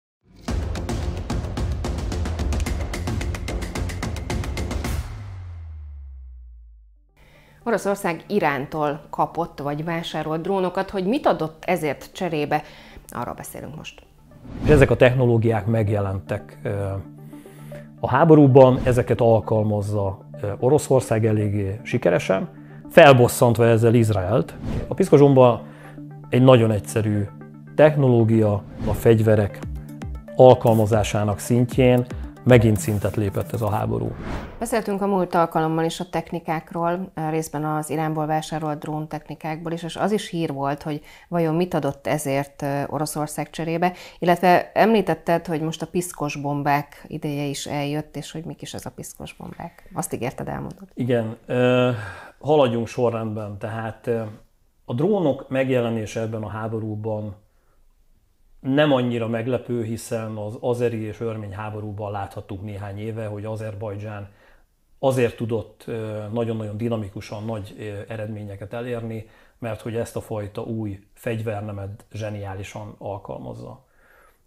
Oroszország 7.64 8.24
Irántól 8.28 9.02
kapott 9.10 9.60
vagy 9.60 9.84
vásárolt 9.84 10.42
drónokat, 10.42 10.90
hogy 10.90 11.06
mit 11.06 11.26
adott 11.26 11.64
ezért 11.66 12.10
cserébe, 12.14 12.64
arról 13.10 13.34
beszélünk 13.34 13.76
most. 13.76 14.02
Ezek 14.68 14.92
a 14.92 14.96
technológiák 14.96 15.66
megjelentek 15.66 16.58
a 18.00 18.10
háborúban, 18.10 18.80
ezeket 18.84 19.22
alkalmazza 19.22 20.20
Oroszország 20.60 21.26
eléggé 21.26 21.80
sikeresen, 21.84 22.50
felbosszantva 22.90 23.66
ezzel 23.66 23.94
Izraelt. 23.94 24.56
A 24.88 24.94
piszkozsomba 24.94 25.62
egy 26.30 26.42
nagyon 26.42 26.72
egyszerű 26.72 27.28
technológia 27.76 28.64
a 28.88 28.94
fegyverek 28.94 29.60
alkalmazásának 30.36 31.40
szintjén 31.40 32.06
megint 32.44 32.78
szintet 32.78 33.16
lépett 33.16 33.54
ez 33.54 33.62
a 33.62 33.70
háború. 33.70 34.12
Beszéltünk 34.60 35.02
a 35.02 35.08
múlt 35.08 35.36
alkalommal 35.36 35.86
is 35.86 36.00
a 36.00 36.10
technikákról, 36.10 37.12
részben 37.30 37.66
az 37.66 37.90
Iránból 37.90 38.26
vásárolt 38.26 38.80
drón 38.80 39.08
technikákból 39.08 39.72
is, 39.72 39.84
és 39.84 39.96
az 39.96 40.12
is 40.12 40.30
hír 40.30 40.54
volt, 40.54 40.84
hogy 40.84 41.02
vajon 41.28 41.56
mit 41.56 41.74
adott 41.74 42.08
ezért 42.08 42.66
Oroszország 42.88 43.50
cserébe, 43.50 43.94
illetve 44.20 44.72
említetted, 44.74 45.46
hogy 45.46 45.62
most 45.62 45.82
a 45.82 45.88
piszkos 45.88 46.36
bombák 46.36 47.06
ideje 47.08 47.44
is 47.44 47.66
eljött, 47.66 48.16
és 48.16 48.32
hogy 48.32 48.44
mik 48.44 48.62
is 48.62 48.74
ez 48.74 48.86
a 48.86 48.92
piszkos 48.96 49.34
bombák. 49.34 49.90
Azt 49.94 50.14
ígérted, 50.14 50.48
elmondod. 50.48 50.88
Igen, 50.94 51.38
haladjunk 52.40 52.88
sorrendben, 52.88 53.58
tehát 53.58 54.10
a 54.86 54.94
drónok 54.94 55.50
megjelenése 55.50 56.22
ebben 56.22 56.44
a 56.44 56.50
háborúban 56.50 57.36
nem 58.62 58.92
annyira 58.92 59.28
meglepő, 59.28 59.84
hiszen 59.84 60.36
az 60.36 60.58
azeri 60.60 61.02
és 61.02 61.20
örmény 61.20 61.54
háborúban 61.54 62.12
láthattuk 62.12 62.62
néhány 62.62 63.00
éve, 63.00 63.26
hogy 63.26 63.46
Azerbajdzsán 63.46 64.30
azért 65.00 65.36
tudott 65.36 65.86
nagyon-nagyon 66.32 66.78
dinamikusan 66.78 67.46
nagy 67.46 67.96
eredményeket 68.08 68.74
elérni, 68.74 69.30
mert 69.60 69.82
hogy 69.82 69.96
ezt 69.96 70.16
a 70.16 70.22
fajta 70.22 70.62
új 70.62 71.00
fegyvernemet 71.14 72.06
zseniálisan 72.12 72.96
alkalmazza. 72.98 73.86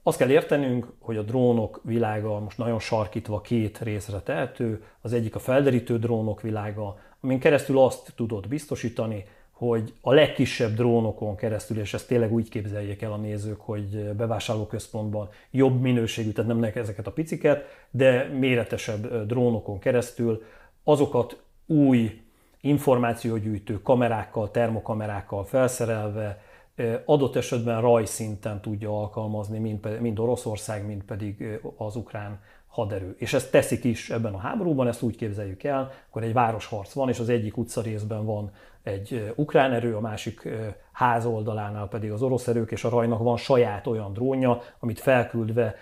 Azt 0.02 0.18
kell 0.18 0.30
értenünk, 0.30 0.92
hogy 1.00 1.16
a 1.16 1.23
drónok 1.23 1.80
világa 1.85 2.38
most 2.38 2.59
nagyon 2.59 2.78
sarkítva 2.78 3.40
két 3.40 3.78
részre 3.78 4.21
tehető. 4.21 4.85
Az 5.00 5.12
egyik 5.12 5.35
a 5.35 5.38
felderítő 5.38 5.99
drónok 5.99 6.40
világa, 6.40 6.99
amin 7.21 7.38
keresztül 7.38 7.78
azt 7.78 8.12
tudod 8.16 8.49
biztosítani, 8.49 9.25
hogy 9.54 9.92
a 10.00 10.12
legkisebb 10.12 10.75
drónokon 10.75 11.37
keresztül, 11.37 11.78
és 11.78 11.94
ezt 11.94 12.08
tényleg 12.08 12.32
úgy 12.32 12.49
képzeljék 12.49 13.02
el 13.02 13.12
a 13.12 13.16
nézők, 13.16 13.61
hogy 13.61 14.12
bevásárlóközpontban 14.16 15.28
jobb 15.50 15.80
minőségű, 15.80 16.30
tehát 16.30 16.50
nem 16.50 16.70
ezeket 16.75 17.06
a 17.06 17.12
piciket, 17.12 17.64
de 17.90 18.25
méretesebb 18.25 19.26
drónokon 19.26 19.78
keresztül 19.78 20.42
azokat 20.84 21.42
új 21.66 22.20
információgyűjtő 22.61 23.82
kamerákkal, 23.82 24.50
termokamerákkal 24.50 25.44
felszerelve, 25.44 26.42
adott 27.04 27.37
esetben 27.37 27.80
rajszinten 27.80 28.61
tudja 28.61 28.99
alkalmazni 28.99 29.58
mind, 29.58 30.00
mind 30.00 30.18
Oroszország, 30.18 30.87
mind 30.87 31.02
pedig 31.02 31.61
az 31.76 31.96
ukrán 31.96 32.40
haderő. 32.75 33.14
És 33.19 33.35
ezt 33.35 33.50
teszik 33.50 33.85
is 33.85 34.11
ebben 34.11 34.35
a 34.35 34.38
háborúban, 34.38 34.87
ezt 34.87 35.02
úgy 35.02 35.16
képzeljük 35.16 35.62
el, 35.62 35.93
akkor 36.09 36.23
egy 36.23 36.33
városharc 36.33 36.93
van, 36.93 37.09
és 37.09 37.19
az 37.19 37.28
egyik 37.28 37.57
utca 37.57 37.81
részben 37.81 38.25
van 38.25 38.50
egy 38.83 39.33
ukrán 39.37 39.73
erő, 39.73 39.97
a 39.97 40.00
másik 40.00 40.49
ház 40.93 41.26
oldalánál 41.26 41.88
pedig 41.88 42.12
az 42.12 42.23
orosz 42.23 42.49
erők, 42.49 42.71
és 42.71 42.85
a 42.85 42.88
rajnak 42.88 43.19
van 43.19 43.37
saját 43.37 43.87
olyan 43.87 44.12
drónja, 44.12 44.61
amit 44.78 45.00
felküldve 45.00 45.76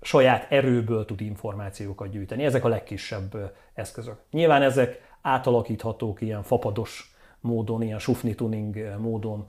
saját 0.00 0.46
erőből 0.50 1.04
tud 1.04 1.20
információkat 1.20 2.10
gyűjteni. 2.10 2.44
Ezek 2.44 2.64
a 2.64 2.68
legkisebb 2.68 3.52
eszközök. 3.74 4.16
Nyilván 4.30 4.62
ezek 4.62 5.16
átalakíthatók 5.22 6.20
ilyen 6.20 6.42
fapados 6.42 7.14
módon, 7.40 7.82
ilyen 7.82 7.98
sufni 7.98 8.34
tuning 8.34 8.96
módon, 8.98 9.48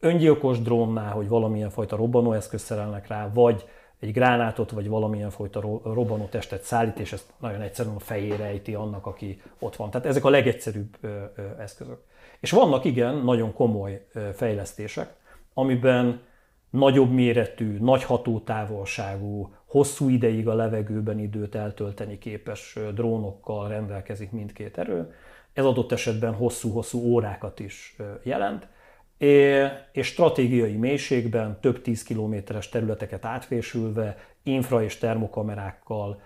öngyilkos 0.00 0.62
drónnál, 0.62 1.12
hogy 1.12 1.28
valamilyen 1.28 1.70
fajta 1.70 1.96
robbanóeszköz 1.96 2.62
szerelnek 2.62 3.06
rá, 3.06 3.30
vagy 3.34 3.64
egy 4.00 4.12
gránátot, 4.12 4.70
vagy 4.70 4.88
valamilyen 4.88 5.30
fajta 5.30 5.60
robbanó 5.84 6.24
testet 6.24 6.62
szállít, 6.62 6.98
és 6.98 7.12
ezt 7.12 7.32
nagyon 7.40 7.60
egyszerűen 7.60 7.94
a 7.94 7.98
fejére 8.00 8.44
ejti 8.44 8.74
annak, 8.74 9.06
aki 9.06 9.42
ott 9.58 9.76
van. 9.76 9.90
Tehát 9.90 10.06
ezek 10.06 10.24
a 10.24 10.30
legegyszerűbb 10.30 10.98
eszközök. 11.58 12.02
És 12.40 12.50
vannak 12.50 12.84
igen 12.84 13.14
nagyon 13.14 13.52
komoly 13.52 14.06
fejlesztések, 14.34 15.14
amiben 15.54 16.20
nagyobb 16.70 17.10
méretű, 17.10 17.78
nagy 17.80 18.04
hatótávolságú, 18.04 19.54
hosszú 19.64 20.08
ideig 20.08 20.48
a 20.48 20.54
levegőben 20.54 21.18
időt 21.18 21.54
eltölteni 21.54 22.18
képes 22.18 22.78
drónokkal 22.94 23.68
rendelkezik 23.68 24.30
mindkét 24.30 24.78
erő. 24.78 25.14
Ez 25.52 25.64
adott 25.64 25.92
esetben 25.92 26.34
hosszú-hosszú 26.34 26.98
órákat 26.98 27.60
is 27.60 27.96
jelent, 28.22 28.66
és 29.92 30.06
stratégiai 30.06 30.76
mélységben 30.76 31.60
több 31.60 31.82
tíz 31.82 32.02
kilométeres 32.02 32.68
területeket 32.68 33.24
átfésülve 33.24 34.16
infra- 34.42 34.82
és 34.82 34.98
termokamerákkal 34.98 36.20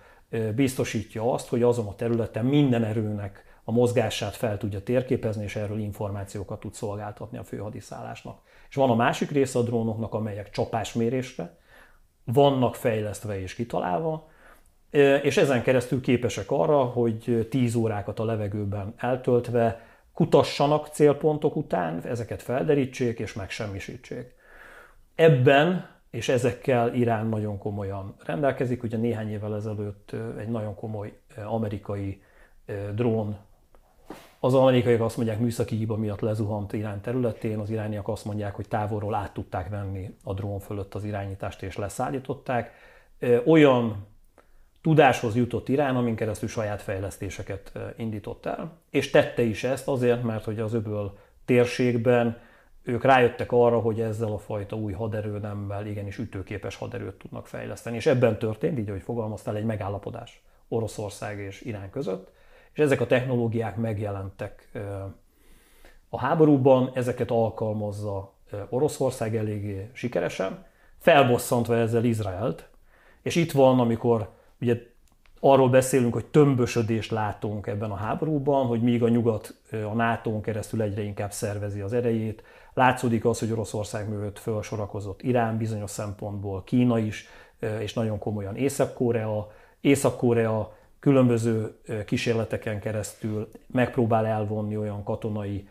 biztosítja 0.55 1.33
azt, 1.33 1.47
hogy 1.47 1.63
azon 1.63 1.87
a 1.87 1.95
területen 1.95 2.45
minden 2.45 2.83
erőnek 2.83 3.43
a 3.63 3.71
mozgását 3.71 4.35
fel 4.35 4.57
tudja 4.57 4.83
térképezni, 4.83 5.43
és 5.43 5.55
erről 5.55 5.79
információkat 5.79 6.59
tud 6.59 6.73
szolgáltatni 6.73 7.37
a 7.37 7.43
főhadiszállásnak. 7.43 8.41
És 8.69 8.75
van 8.75 8.89
a 8.89 8.95
másik 8.95 9.31
része 9.31 9.59
a 9.59 9.61
drónoknak, 9.61 10.13
amelyek 10.13 10.49
csapásmérésre 10.49 11.57
vannak 12.23 12.75
fejlesztve 12.75 13.41
és 13.41 13.55
kitalálva, 13.55 14.31
és 15.21 15.37
ezen 15.37 15.63
keresztül 15.63 16.01
képesek 16.01 16.51
arra, 16.51 16.83
hogy 16.83 17.47
10 17.49 17.75
órákat 17.75 18.19
a 18.19 18.25
levegőben 18.25 18.93
eltöltve 18.97 19.81
kutassanak 20.13 20.87
célpontok 20.87 21.55
után, 21.55 22.01
ezeket 22.05 22.41
felderítsék 22.41 23.19
és 23.19 23.33
megsemmisítsék. 23.33 24.35
Ebben 25.15 25.91
és 26.09 26.29
ezekkel 26.29 26.93
Irán 26.93 27.27
nagyon 27.27 27.57
komolyan 27.57 28.15
rendelkezik. 28.25 28.83
Ugye 28.83 28.97
néhány 28.97 29.31
évvel 29.31 29.55
ezelőtt 29.55 30.15
egy 30.37 30.47
nagyon 30.47 30.75
komoly 30.75 31.19
amerikai 31.45 32.21
drón 32.95 33.37
az 34.39 34.53
amerikaiak 34.53 35.01
azt 35.01 35.17
mondják, 35.17 35.39
műszaki 35.39 35.75
hiba 35.75 35.97
miatt 35.97 36.19
lezuhant 36.19 36.73
Irán 36.73 37.01
területén, 37.01 37.59
az 37.59 37.69
irániak 37.69 38.07
azt 38.07 38.25
mondják, 38.25 38.55
hogy 38.55 38.67
távolról 38.67 39.13
át 39.13 39.33
tudták 39.33 39.69
venni 39.69 40.17
a 40.23 40.33
drón 40.33 40.59
fölött 40.59 40.95
az 40.95 41.03
irányítást 41.03 41.61
és 41.61 41.77
leszállították. 41.77 42.71
Olyan 43.45 44.07
tudáshoz 44.83 45.35
jutott 45.35 45.69
Irán, 45.69 45.95
amin 45.95 46.15
keresztül 46.15 46.49
saját 46.49 46.81
fejlesztéseket 46.81 47.71
indított 47.97 48.45
el, 48.45 48.77
és 48.89 49.09
tette 49.09 49.41
is 49.41 49.63
ezt 49.63 49.87
azért, 49.87 50.23
mert 50.23 50.43
hogy 50.43 50.59
az 50.59 50.73
öböl 50.73 51.17
térségben 51.45 52.37
ők 52.83 53.03
rájöttek 53.03 53.51
arra, 53.51 53.79
hogy 53.79 54.01
ezzel 54.01 54.31
a 54.31 54.37
fajta 54.37 54.75
új 54.75 54.93
haderőnemmel 54.93 55.85
igenis 55.85 56.17
ütőképes 56.17 56.75
haderőt 56.75 57.15
tudnak 57.15 57.47
fejleszteni. 57.47 57.95
És 57.95 58.05
ebben 58.05 58.39
történt, 58.39 58.79
így 58.79 58.89
ahogy 58.89 59.01
fogalmaztál, 59.01 59.55
egy 59.55 59.65
megállapodás 59.65 60.43
Oroszország 60.67 61.39
és 61.39 61.61
Irán 61.61 61.89
között, 61.89 62.31
és 62.73 62.79
ezek 62.79 63.01
a 63.01 63.07
technológiák 63.07 63.75
megjelentek 63.75 64.69
a 66.09 66.19
háborúban, 66.19 66.91
ezeket 66.93 67.31
alkalmazza 67.31 68.33
Oroszország 68.69 69.35
eléggé 69.35 69.89
sikeresen, 69.93 70.65
felbosszantva 70.97 71.75
ezzel 71.75 72.03
Izraelt, 72.03 72.69
és 73.21 73.35
itt 73.35 73.51
van, 73.51 73.79
amikor 73.79 74.29
ugye 74.61 74.91
arról 75.39 75.69
beszélünk, 75.69 76.13
hogy 76.13 76.25
tömbösödést 76.25 77.11
látunk 77.11 77.67
ebben 77.67 77.91
a 77.91 77.95
háborúban, 77.95 78.65
hogy 78.65 78.81
míg 78.81 79.03
a 79.03 79.09
nyugat 79.09 79.55
a 79.71 79.93
nato 79.93 80.41
keresztül 80.41 80.81
egyre 80.81 81.01
inkább 81.01 81.31
szervezi 81.31 81.81
az 81.81 81.93
erejét, 81.93 82.43
látszódik 82.73 83.25
az, 83.25 83.39
hogy 83.39 83.51
Oroszország 83.51 84.09
mögött 84.09 84.39
felsorakozott 84.39 85.21
Irán 85.21 85.57
bizonyos 85.57 85.89
szempontból, 85.89 86.63
Kína 86.63 86.99
is, 86.99 87.27
és 87.79 87.93
nagyon 87.93 88.17
komolyan 88.17 88.55
Észak-Korea. 88.55 89.51
Észak-Korea 89.81 90.75
különböző 90.99 91.75
kísérleteken 92.05 92.79
keresztül 92.79 93.49
megpróbál 93.67 94.25
elvonni 94.25 94.77
olyan 94.77 95.03
katonai 95.03 95.67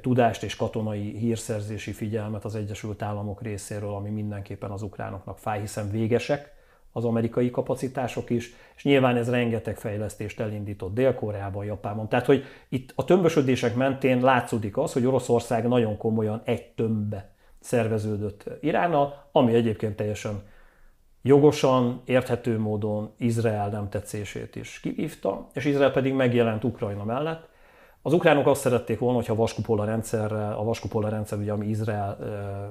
tudást 0.00 0.42
és 0.42 0.56
katonai 0.56 1.18
hírszerzési 1.18 1.92
figyelmet 1.92 2.44
az 2.44 2.54
Egyesült 2.54 3.02
Államok 3.02 3.42
részéről, 3.42 3.94
ami 3.94 4.10
mindenképpen 4.10 4.70
az 4.70 4.82
ukránoknak 4.82 5.38
fáj, 5.38 5.60
hiszen 5.60 5.90
végesek 5.90 6.56
az 6.98 7.04
amerikai 7.04 7.50
kapacitások 7.50 8.30
is, 8.30 8.54
és 8.76 8.84
nyilván 8.84 9.16
ez 9.16 9.30
rengeteg 9.30 9.76
fejlesztést 9.76 10.40
elindított 10.40 10.94
Dél-Koreában, 10.94 11.64
Japánban. 11.64 12.08
Tehát, 12.08 12.26
hogy 12.26 12.44
itt 12.68 12.92
a 12.94 13.04
tömbösödések 13.04 13.74
mentén 13.74 14.20
látszódik 14.20 14.76
az, 14.76 14.92
hogy 14.92 15.06
Oroszország 15.06 15.68
nagyon 15.68 15.96
komolyan 15.96 16.42
egy 16.44 16.66
tömbbe 16.68 17.30
szerveződött 17.60 18.44
Iránnal, 18.60 19.28
ami 19.32 19.54
egyébként 19.54 19.96
teljesen 19.96 20.42
jogosan, 21.22 22.02
érthető 22.04 22.58
módon 22.58 23.12
Izrael 23.18 23.68
nem 23.68 23.88
tetszését 23.88 24.56
is 24.56 24.80
kivívta, 24.80 25.46
és 25.52 25.64
Izrael 25.64 25.92
pedig 25.92 26.12
megjelent 26.12 26.64
Ukrajna 26.64 27.04
mellett. 27.04 27.48
Az 28.02 28.12
ukránok 28.12 28.46
azt 28.46 28.60
szerették 28.60 28.98
volna, 28.98 29.16
hogyha 29.16 29.34
vaskupola 29.34 29.84
rendszerrel, 29.84 30.52
a 30.52 30.64
vaskupola 30.64 31.08
rendszer, 31.08 31.38
ugye, 31.38 31.52
ami 31.52 31.66
Izrael 31.66 32.18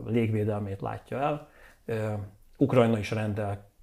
légvédelmét 0.06 0.82
látja 0.82 1.20
el, 1.20 1.48
Ukrajna 2.58 2.98
is 2.98 3.12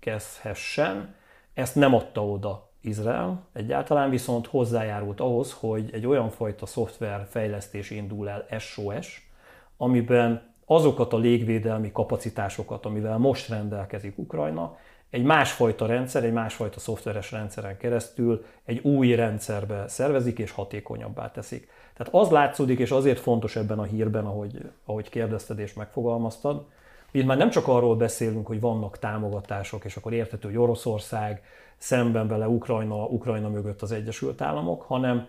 rendelkezhessen. 0.04 1.14
Ezt 1.54 1.74
nem 1.74 1.94
adta 1.94 2.26
oda 2.26 2.68
Izrael 2.80 3.46
egyáltalán, 3.52 4.10
viszont 4.10 4.46
hozzájárult 4.46 5.20
ahhoz, 5.20 5.52
hogy 5.52 5.90
egy 5.92 6.06
olyan 6.06 6.30
fajta 6.30 6.66
szoftver 6.66 7.26
fejlesztés 7.30 7.90
indul 7.90 8.28
el 8.28 8.46
SOS, 8.58 9.30
amiben 9.76 10.52
azokat 10.66 11.12
a 11.12 11.18
légvédelmi 11.18 11.92
kapacitásokat, 11.92 12.86
amivel 12.86 13.18
most 13.18 13.48
rendelkezik 13.48 14.18
Ukrajna, 14.18 14.76
egy 15.10 15.22
másfajta 15.22 15.86
rendszer, 15.86 16.24
egy 16.24 16.32
másfajta 16.32 16.80
szoftveres 16.80 17.30
rendszeren 17.32 17.76
keresztül 17.76 18.44
egy 18.64 18.78
új 18.78 19.14
rendszerbe 19.14 19.88
szervezik 19.88 20.38
és 20.38 20.50
hatékonyabbá 20.50 21.30
teszik. 21.30 21.68
Tehát 21.96 22.14
az 22.14 22.30
látszódik, 22.30 22.78
és 22.78 22.90
azért 22.90 23.18
fontos 23.18 23.56
ebben 23.56 23.78
a 23.78 23.82
hírben, 23.82 24.24
ahogy, 24.24 24.70
ahogy 24.84 25.08
kérdezted 25.08 25.58
és 25.58 25.74
megfogalmaztad, 25.74 26.66
itt 27.14 27.26
már 27.26 27.36
nem 27.36 27.50
csak 27.50 27.68
arról 27.68 27.96
beszélünk, 27.96 28.46
hogy 28.46 28.60
vannak 28.60 28.98
támogatások, 28.98 29.84
és 29.84 29.96
akkor 29.96 30.12
érthető, 30.12 30.48
hogy 30.48 30.56
Oroszország 30.56 31.42
szemben 31.76 32.28
vele 32.28 32.48
Ukrajna, 32.48 33.04
Ukrajna 33.04 33.48
mögött 33.48 33.82
az 33.82 33.92
Egyesült 33.92 34.40
Államok, 34.40 34.82
hanem 34.82 35.28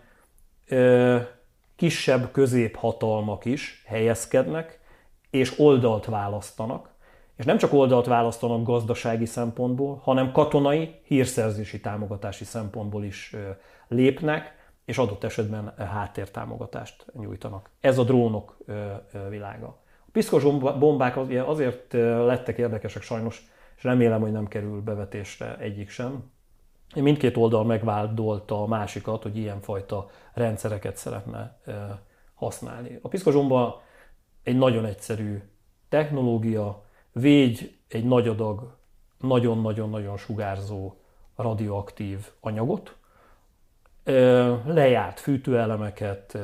ö, 0.68 1.18
kisebb 1.76 2.32
középhatalmak 2.32 3.46
is 3.46 3.84
helyezkednek, 3.86 4.80
és 5.30 5.60
oldalt 5.60 6.06
választanak, 6.06 6.90
és 7.36 7.46
nem 7.46 7.58
csak 7.58 7.74
oldalt 7.74 8.06
választanak 8.06 8.66
gazdasági 8.66 9.26
szempontból, 9.26 10.00
hanem 10.04 10.32
katonai, 10.32 11.00
hírszerzési 11.04 11.80
támogatási 11.80 12.44
szempontból 12.44 13.04
is 13.04 13.36
lépnek, 13.88 14.56
és 14.86 14.98
adott 14.98 15.24
esetben 15.24 15.74
háttértámogatást 15.78 17.06
nyújtanak. 17.14 17.70
Ez 17.80 17.98
a 17.98 18.04
drónok 18.04 18.58
világa. 19.30 19.84
Piszkos 20.16 20.44
bombák 20.80 21.18
azért 21.46 21.94
lettek 22.26 22.58
érdekesek 22.58 23.02
sajnos, 23.02 23.48
és 23.78 23.84
remélem, 23.84 24.22
hogy 24.22 24.32
nem 24.32 24.48
kerül 24.48 24.82
bevetésre 24.82 25.58
egyik 25.58 25.90
sem. 25.90 26.32
Mindkét 26.96 27.38
oldal 27.38 27.66
megvádolta 27.66 28.62
a 28.62 28.68
másikat, 28.68 29.24
hogy 29.24 29.38
ilyenfajta 29.38 30.10
rendszereket 30.34 30.98
szeretne 30.98 31.60
használni. 32.34 33.00
A 33.02 33.08
piszkos 33.08 33.34
bomba 33.34 33.82
egy 34.44 34.58
nagyon 34.58 34.86
egyszerű 34.86 35.42
technológia, 35.90 36.84
védj 37.12 37.64
egy 37.88 38.06
nagy 38.06 38.28
adag, 38.28 38.78
nagyon-nagyon-nagyon 39.20 40.18
sugárzó 40.18 40.96
radioaktív 41.36 42.30
anyagot, 42.40 42.96
lejárt 44.66 45.20
fűtőelemeket, 45.20 46.38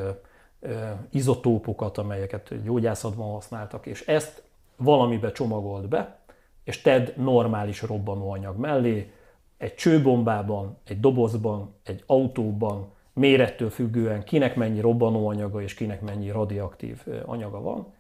izotópokat, 1.10 1.97
amelyeket 1.97 2.63
gyógyászatban 2.63 3.32
használtak, 3.32 3.86
és 3.86 4.06
ezt 4.06 4.43
valamibe 4.76 5.32
csomagolt 5.32 5.88
be, 5.88 6.19
és 6.63 6.82
tedd 6.82 7.10
normális 7.15 7.82
robbanóanyag 7.82 8.58
mellé, 8.58 9.12
egy 9.58 9.76
csőbombában, 9.76 10.78
egy 10.88 11.00
dobozban, 11.00 11.76
egy 11.84 12.04
autóban, 12.06 12.91
mérettől 13.13 13.69
függően 13.69 14.24
kinek 14.24 14.56
mennyi 14.56 14.80
robbanóanyaga 14.80 15.62
és 15.62 15.74
kinek 15.74 16.02
mennyi 16.02 16.30
radioaktív 16.30 17.04
anyaga 17.26 17.62
van, 17.62 17.93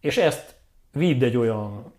és 0.00 0.16
ezt 0.16 0.54
vidd 0.92 1.24
egy 1.24 1.36
olyan 1.36 1.92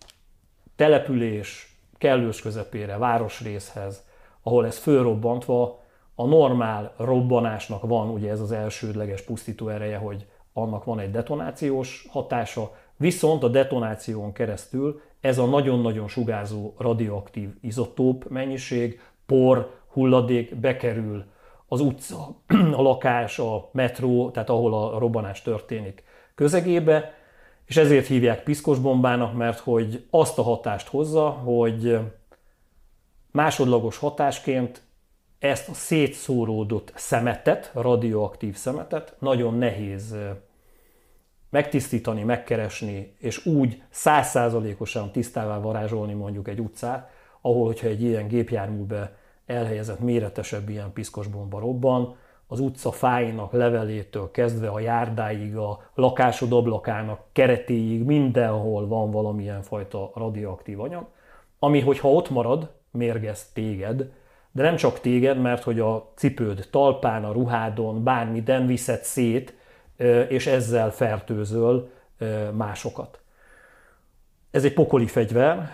település 0.75 1.77
kellős 1.97 2.41
közepére, 2.41 2.97
városrészhez, 2.97 4.03
ahol 4.41 4.65
ez 4.65 4.77
fölrobbantva, 4.77 5.82
a 6.15 6.25
normál 6.25 6.93
robbanásnak 6.97 7.87
van 7.87 8.09
ugye 8.09 8.29
ez 8.29 8.39
az 8.39 8.51
elsődleges 8.51 9.21
pusztító 9.21 9.67
ereje, 9.67 9.97
hogy 9.97 10.25
annak 10.53 10.83
van 10.83 10.99
egy 10.99 11.11
detonációs 11.11 12.07
hatása, 12.09 12.75
viszont 12.97 13.43
a 13.43 13.47
detonáción 13.47 14.31
keresztül 14.31 15.01
ez 15.21 15.37
a 15.37 15.45
nagyon-nagyon 15.45 16.07
sugárzó 16.07 16.73
radioaktív 16.77 17.49
izotóp 17.61 18.29
mennyiség, 18.29 19.01
por, 19.25 19.81
hulladék 19.87 20.55
bekerül 20.55 21.25
az 21.67 21.79
utca, 21.79 22.35
a 22.77 22.81
lakás, 22.81 23.39
a 23.39 23.69
metró, 23.71 24.31
tehát 24.31 24.49
ahol 24.49 24.73
a 24.73 24.99
robbanás 24.99 25.41
történik 25.41 26.03
közegébe, 26.35 27.13
és 27.65 27.77
ezért 27.77 28.07
hívják 28.07 28.43
piszkos 28.43 28.79
bombának, 28.79 29.33
mert 29.33 29.59
hogy 29.59 30.05
azt 30.09 30.39
a 30.39 30.41
hatást 30.41 30.87
hozza, 30.87 31.29
hogy 31.29 31.99
másodlagos 33.31 33.97
hatásként 33.97 34.82
ezt 35.43 35.69
a 35.69 35.73
szétszóródott 35.73 36.91
szemetet, 36.95 37.71
radioaktív 37.73 38.55
szemetet 38.55 39.15
nagyon 39.19 39.57
nehéz 39.57 40.15
megtisztítani, 41.49 42.23
megkeresni, 42.23 43.15
és 43.19 43.45
úgy 43.45 43.81
százszázalékosan 43.89 45.11
tisztává 45.11 45.59
varázsolni 45.59 46.13
mondjuk 46.13 46.47
egy 46.47 46.59
utcát, 46.59 47.09
ahol, 47.41 47.65
hogyha 47.65 47.87
egy 47.87 48.01
ilyen 48.03 48.27
gépjárműbe 48.27 49.15
elhelyezett 49.45 49.99
méretesebb 49.99 50.69
ilyen 50.69 50.93
piszkos 50.93 51.27
bomba 51.27 51.59
robban, 51.59 52.15
az 52.47 52.59
utca 52.59 52.91
fáinak 52.91 53.51
levelétől 53.51 54.31
kezdve 54.31 54.67
a 54.67 54.79
járdáig, 54.79 55.57
a 55.57 55.81
lakásod 55.93 56.53
ablakának 56.53 57.19
keretéig, 57.31 58.03
mindenhol 58.03 58.87
van 58.87 59.11
valamilyen 59.11 59.61
fajta 59.61 60.11
radioaktív 60.15 60.79
anyag, 60.79 61.07
ami, 61.59 61.79
hogyha 61.79 62.11
ott 62.11 62.29
marad, 62.29 62.71
mérgez 62.91 63.51
téged, 63.53 64.11
de 64.55 64.61
nem 64.61 64.75
csak 64.75 64.99
téged, 64.99 65.41
mert 65.41 65.63
hogy 65.63 65.79
a 65.79 66.11
cipőd 66.15 66.67
talpán, 66.71 67.23
a 67.23 67.31
ruhádon, 67.31 68.03
bármiden 68.03 68.65
viszed 68.65 69.03
szét, 69.03 69.53
és 70.27 70.47
ezzel 70.47 70.91
fertőzöl 70.91 71.89
másokat. 72.51 73.19
Ez 74.51 74.63
egy 74.63 74.73
pokoli 74.73 75.07
fegyver, 75.07 75.69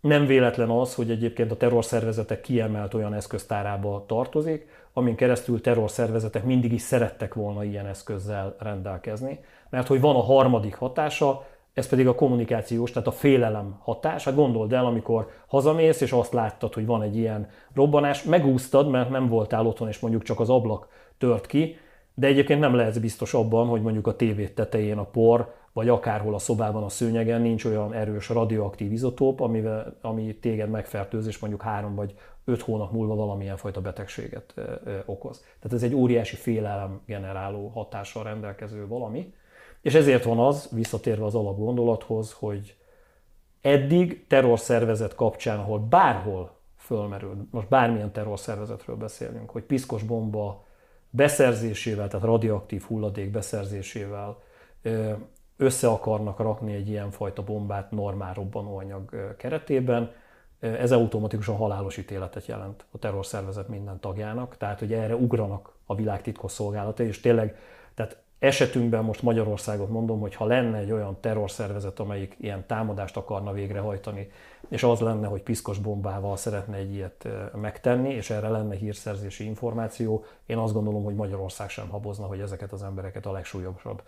nem 0.00 0.26
véletlen 0.26 0.70
az, 0.70 0.94
hogy 0.94 1.10
egyébként 1.10 1.50
a 1.50 1.56
terrorszervezetek 1.56 2.40
kiemelt 2.40 2.94
olyan 2.94 3.14
eszköztárába 3.14 4.04
tartozik, 4.08 4.68
amin 4.92 5.14
keresztül 5.14 5.60
terrorszervezetek 5.60 6.44
mindig 6.44 6.72
is 6.72 6.82
szerettek 6.82 7.34
volna 7.34 7.64
ilyen 7.64 7.86
eszközzel 7.86 8.56
rendelkezni, 8.58 9.40
mert 9.70 9.86
hogy 9.86 10.00
van 10.00 10.16
a 10.16 10.22
harmadik 10.22 10.74
hatása, 10.74 11.46
ez 11.76 11.88
pedig 11.88 12.06
a 12.06 12.14
kommunikációs, 12.14 12.90
tehát 12.90 13.08
a 13.08 13.12
félelem 13.12 13.78
hatás. 13.82 14.24
Hát 14.24 14.34
gondold 14.34 14.72
el, 14.72 14.86
amikor 14.86 15.30
hazamész, 15.46 16.00
és 16.00 16.12
azt 16.12 16.32
láttad, 16.32 16.74
hogy 16.74 16.86
van 16.86 17.02
egy 17.02 17.16
ilyen 17.16 17.48
robbanás, 17.74 18.22
megúsztad, 18.22 18.88
mert 18.90 19.10
nem 19.10 19.28
voltál 19.28 19.66
otthon, 19.66 19.88
és 19.88 19.98
mondjuk 19.98 20.22
csak 20.22 20.40
az 20.40 20.50
ablak 20.50 20.88
tört 21.18 21.46
ki, 21.46 21.76
de 22.14 22.26
egyébként 22.26 22.60
nem 22.60 22.74
lehetsz 22.74 22.98
biztos 22.98 23.34
abban, 23.34 23.66
hogy 23.66 23.82
mondjuk 23.82 24.06
a 24.06 24.16
tévét 24.16 24.54
tetején 24.54 24.98
a 24.98 25.04
por, 25.04 25.54
vagy 25.72 25.88
akárhol 25.88 26.34
a 26.34 26.38
szobában 26.38 26.82
a 26.82 26.88
szőnyegen 26.88 27.40
nincs 27.40 27.64
olyan 27.64 27.92
erős 27.92 28.28
radioaktív 28.28 28.92
izotóp, 28.92 29.40
amivel, 29.40 29.96
ami 30.00 30.36
téged 30.36 30.70
megfertőz, 30.70 31.26
és 31.26 31.38
mondjuk 31.38 31.62
három 31.62 31.94
vagy 31.94 32.14
öt 32.44 32.60
hónap 32.60 32.92
múlva 32.92 33.14
valamilyen 33.14 33.56
fajta 33.56 33.80
betegséget 33.80 34.54
okoz. 35.04 35.40
Tehát 35.40 35.76
ez 35.76 35.82
egy 35.82 35.94
óriási 35.94 36.36
félelem 36.36 37.00
generáló 37.06 37.68
hatással 37.68 38.22
rendelkező 38.22 38.86
valami. 38.86 39.32
És 39.86 39.94
ezért 39.94 40.24
van 40.24 40.38
az, 40.38 40.68
visszatérve 40.72 41.24
az 41.24 41.34
alapgondolathoz, 41.34 42.32
hogy 42.32 42.76
eddig 43.60 44.26
terrorszervezet 44.26 45.14
kapcsán, 45.14 45.58
ahol 45.58 45.78
bárhol 45.78 46.56
fölmerül, 46.76 47.46
most 47.50 47.68
bármilyen 47.68 48.12
terrorszervezetről 48.12 48.96
beszélünk, 48.96 49.50
hogy 49.50 49.62
piszkos 49.62 50.02
bomba 50.02 50.64
beszerzésével, 51.10 52.08
tehát 52.08 52.26
radioaktív 52.26 52.82
hulladék 52.82 53.30
beszerzésével 53.30 54.42
össze 55.56 55.88
akarnak 55.88 56.38
rakni 56.38 56.74
egy 56.74 56.88
ilyen 56.88 57.10
fajta 57.10 57.42
bombát 57.44 57.90
normál 57.90 58.34
robbanóanyag 58.34 59.34
keretében, 59.36 60.12
ez 60.58 60.92
automatikusan 60.92 61.56
halálos 61.56 61.96
ítéletet 61.96 62.46
jelent 62.46 62.84
a 62.90 62.98
terrorszervezet 62.98 63.68
minden 63.68 64.00
tagjának, 64.00 64.56
tehát 64.56 64.78
hogy 64.78 64.92
erre 64.92 65.14
ugranak 65.14 65.72
a 65.84 65.94
világ 65.94 66.22
titkosszolgálata, 66.22 67.02
és 67.02 67.20
tényleg, 67.20 67.58
tehát 67.94 68.24
esetünkben 68.38 69.04
most 69.04 69.22
Magyarországot 69.22 69.88
mondom, 69.88 70.20
hogy 70.20 70.34
ha 70.34 70.44
lenne 70.44 70.78
egy 70.78 70.92
olyan 70.92 71.20
terrorszervezet, 71.20 72.00
amelyik 72.00 72.36
ilyen 72.40 72.66
támadást 72.66 73.16
akarna 73.16 73.52
végrehajtani, 73.52 74.30
és 74.68 74.82
az 74.82 75.00
lenne, 75.00 75.26
hogy 75.26 75.42
piszkos 75.42 75.78
bombával 75.78 76.36
szeretne 76.36 76.76
egy 76.76 76.94
ilyet 76.94 77.28
megtenni, 77.54 78.14
és 78.14 78.30
erre 78.30 78.48
lenne 78.48 78.74
hírszerzési 78.74 79.44
információ, 79.44 80.24
én 80.46 80.56
azt 80.56 80.72
gondolom, 80.72 81.04
hogy 81.04 81.14
Magyarország 81.14 81.68
sem 81.68 81.88
habozna, 81.88 82.26
hogy 82.26 82.40
ezeket 82.40 82.72
az 82.72 82.82
embereket 82.82 83.26
a 83.26 83.32
legsúlyosabb 83.32 84.02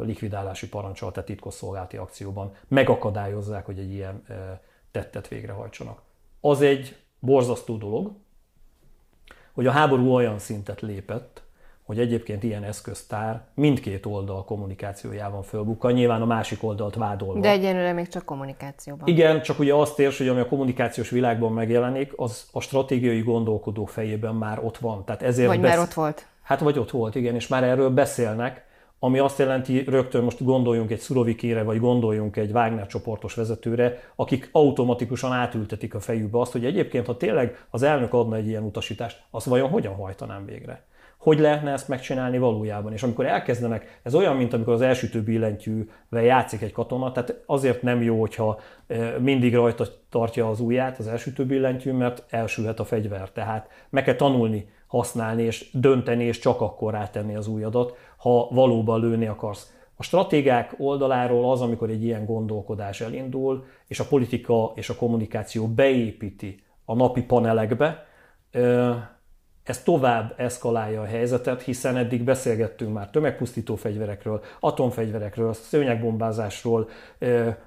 likvidálási 0.00 0.68
parancsal, 0.68 1.12
tehát 1.12 1.28
titkosszolgálati 1.28 1.96
akcióban 1.96 2.54
megakadályozzák, 2.68 3.66
hogy 3.66 3.78
egy 3.78 3.92
ilyen 3.92 4.24
tettet 4.90 5.28
végrehajtsanak. 5.28 6.02
Az 6.40 6.60
egy 6.60 6.96
borzasztó 7.18 7.76
dolog, 7.76 8.12
hogy 9.52 9.66
a 9.66 9.70
háború 9.70 10.12
olyan 10.12 10.38
szintet 10.38 10.80
lépett, 10.80 11.42
hogy 11.90 11.98
egyébként 11.98 12.42
ilyen 12.42 12.62
eszköztár 12.62 13.40
mindkét 13.54 14.06
oldal 14.06 14.44
kommunikációjában 14.44 15.42
fölbukkan, 15.42 15.92
nyilván 15.92 16.22
a 16.22 16.26
másik 16.26 16.62
oldalt 16.62 16.94
vádolva. 16.94 17.40
De 17.40 17.48
egyenlőre 17.48 17.92
még 17.92 18.08
csak 18.08 18.24
kommunikációban. 18.24 19.08
Igen, 19.08 19.42
csak 19.42 19.58
ugye 19.58 19.74
azt 19.74 19.98
érts, 19.98 20.18
hogy 20.18 20.28
ami 20.28 20.40
a 20.40 20.46
kommunikációs 20.46 21.10
világban 21.10 21.52
megjelenik, 21.52 22.12
az 22.16 22.48
a 22.52 22.60
stratégiai 22.60 23.20
gondolkodók 23.20 23.88
fejében 23.88 24.34
már 24.34 24.64
ott 24.64 24.78
van. 24.78 25.04
Tehát 25.04 25.22
ezért 25.22 25.48
vagy 25.48 25.60
besz... 25.60 25.70
már 25.70 25.78
ott 25.78 25.92
volt. 25.92 26.26
Hát 26.42 26.60
vagy 26.60 26.78
ott 26.78 26.90
volt, 26.90 27.14
igen, 27.14 27.34
és 27.34 27.48
már 27.48 27.64
erről 27.64 27.90
beszélnek, 27.90 28.64
ami 28.98 29.18
azt 29.18 29.38
jelenti, 29.38 29.84
rögtön 29.86 30.22
most 30.22 30.44
gondoljunk 30.44 30.90
egy 30.90 31.00
Szurovikére, 31.00 31.62
vagy 31.62 31.80
gondoljunk 31.80 32.36
egy 32.36 32.50
Wagner 32.50 32.86
csoportos 32.86 33.34
vezetőre, 33.34 33.98
akik 34.16 34.48
automatikusan 34.52 35.32
átültetik 35.32 35.94
a 35.94 36.00
fejükbe 36.00 36.40
azt, 36.40 36.52
hogy 36.52 36.64
egyébként, 36.64 37.06
ha 37.06 37.16
tényleg 37.16 37.64
az 37.70 37.82
elnök 37.82 38.12
adna 38.12 38.36
egy 38.36 38.46
ilyen 38.46 38.62
utasítást, 38.62 39.22
azt 39.30 39.46
vajon 39.46 39.68
hogyan 39.68 39.94
hajtanám 39.94 40.44
végre? 40.44 40.88
Hogy 41.20 41.38
lehetne 41.38 41.72
ezt 41.72 41.88
megcsinálni 41.88 42.38
valójában? 42.38 42.92
És 42.92 43.02
amikor 43.02 43.26
elkezdenek, 43.26 44.00
ez 44.02 44.14
olyan, 44.14 44.36
mint 44.36 44.52
amikor 44.52 44.72
az 44.72 44.80
elsütő 44.80 45.22
billentyűvel 45.22 46.22
játszik 46.22 46.62
egy 46.62 46.72
katona, 46.72 47.12
tehát 47.12 47.42
azért 47.46 47.82
nem 47.82 48.02
jó, 48.02 48.20
hogyha 48.20 48.60
mindig 49.18 49.54
rajta 49.54 49.84
tartja 50.08 50.48
az 50.48 50.60
ujját 50.60 50.98
az 50.98 51.08
elsütő 51.08 51.46
billentyű, 51.46 51.92
mert 51.92 52.24
elsülhet 52.28 52.80
a 52.80 52.84
fegyver. 52.84 53.30
Tehát 53.30 53.68
meg 53.90 54.04
kell 54.04 54.14
tanulni 54.14 54.68
használni 54.86 55.42
és 55.42 55.70
dönteni, 55.72 56.24
és 56.24 56.38
csak 56.38 56.60
akkor 56.60 56.92
rátenni 56.92 57.36
az 57.36 57.46
ujjadat, 57.46 57.96
ha 58.16 58.48
valóban 58.50 59.00
lőni 59.00 59.26
akarsz. 59.26 59.74
A 59.96 60.02
stratégák 60.02 60.74
oldaláról 60.78 61.50
az, 61.50 61.60
amikor 61.60 61.90
egy 61.90 62.04
ilyen 62.04 62.24
gondolkodás 62.24 63.00
elindul, 63.00 63.64
és 63.86 64.00
a 64.00 64.06
politika 64.08 64.72
és 64.74 64.88
a 64.88 64.96
kommunikáció 64.96 65.66
beépíti 65.66 66.62
a 66.84 66.94
napi 66.94 67.22
panelekbe, 67.22 68.06
ez 69.70 69.82
tovább 69.82 70.34
eszkalálja 70.36 71.00
a 71.00 71.04
helyzetet, 71.04 71.62
hiszen 71.62 71.96
eddig 71.96 72.22
beszélgettünk 72.22 72.92
már 72.92 73.10
tömegpusztító 73.10 73.76
fegyverekről, 73.76 74.42
atomfegyverekről, 74.60 75.52
szőnyegbombázásról, 75.52 76.88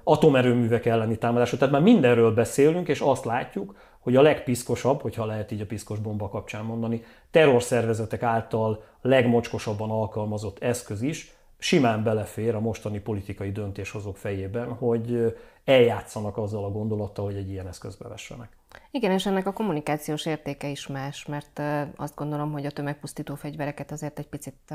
atomerőművek 0.04 0.86
elleni 0.86 1.18
támadásról, 1.18 1.58
tehát 1.58 1.74
már 1.74 1.82
mindenről 1.82 2.34
beszélünk, 2.34 2.88
és 2.88 3.00
azt 3.00 3.24
látjuk, 3.24 3.76
hogy 3.98 4.16
a 4.16 4.22
legpiszkosabb, 4.22 5.00
hogyha 5.00 5.24
lehet 5.24 5.50
így 5.50 5.60
a 5.60 5.66
piszkos 5.66 5.98
bomba 5.98 6.28
kapcsán 6.28 6.64
mondani, 6.64 7.04
terrorszervezetek 7.30 8.22
által 8.22 8.82
legmocskosabban 9.02 9.90
alkalmazott 9.90 10.62
eszköz 10.62 11.02
is 11.02 11.34
simán 11.58 12.02
belefér 12.02 12.54
a 12.54 12.60
mostani 12.60 13.00
politikai 13.00 13.52
döntéshozók 13.52 14.16
fejében, 14.16 14.72
hogy 14.72 15.36
eljátszanak 15.64 16.36
azzal 16.36 16.64
a 16.64 16.70
gondolattal, 16.70 17.24
hogy 17.24 17.36
egy 17.36 17.50
ilyen 17.50 17.68
eszközbe 17.68 18.08
vessenek. 18.08 18.48
Igen, 18.90 19.10
és 19.10 19.26
ennek 19.26 19.46
a 19.46 19.52
kommunikációs 19.52 20.26
értéke 20.26 20.68
is 20.68 20.86
más, 20.86 21.26
mert 21.26 21.60
azt 21.96 22.14
gondolom, 22.14 22.52
hogy 22.52 22.66
a 22.66 22.70
tömegpusztító 22.70 23.34
fegyvereket 23.34 23.92
azért 23.92 24.18
egy 24.18 24.28
picit 24.28 24.74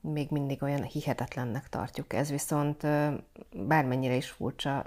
még 0.00 0.30
mindig 0.30 0.62
olyan 0.62 0.82
hihetetlennek 0.82 1.68
tartjuk. 1.68 2.12
Ez 2.12 2.30
viszont 2.30 2.86
bármennyire 3.52 4.14
is 4.14 4.30
furcsa, 4.30 4.84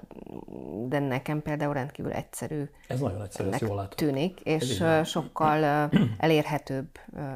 de 0.88 1.00
nekem 1.00 1.42
például 1.42 1.74
rendkívül 1.74 2.12
egyszerű. 2.12 2.64
Ez 2.88 3.00
nagyon 3.00 3.22
egyszerű, 3.22 3.50
ezt 3.50 3.62
jól 3.62 3.76
látod. 3.76 3.96
Tűnik, 3.96 4.40
és 4.40 4.84
sokkal 5.06 5.90
elérhetőbb 6.18 6.88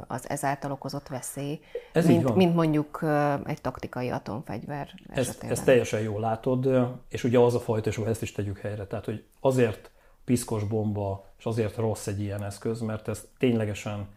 az 0.07 0.29
ezáltal 0.29 0.71
okozott 0.71 1.07
veszély, 1.07 1.59
ez 1.93 2.05
mint, 2.05 2.35
mint 2.35 2.55
mondjuk 2.55 3.05
egy 3.45 3.61
taktikai 3.61 4.09
atomfegyver 4.09 4.89
ezt, 5.09 5.43
ezt 5.43 5.65
teljesen 5.65 5.99
jól 5.99 6.19
látod, 6.19 6.69
és 7.09 7.23
ugye 7.23 7.39
az 7.39 7.55
a 7.55 7.59
fajta, 7.59 7.89
és 7.89 7.97
ezt 7.97 8.21
is 8.21 8.31
tegyük 8.31 8.59
helyre, 8.59 8.85
tehát 8.85 9.05
hogy 9.05 9.23
azért 9.39 9.89
piszkos 10.25 10.63
bomba, 10.63 11.25
és 11.37 11.45
azért 11.45 11.77
rossz 11.77 12.07
egy 12.07 12.21
ilyen 12.21 12.43
eszköz, 12.43 12.81
mert 12.81 13.07
ez 13.07 13.27
ténylegesen 13.37 14.07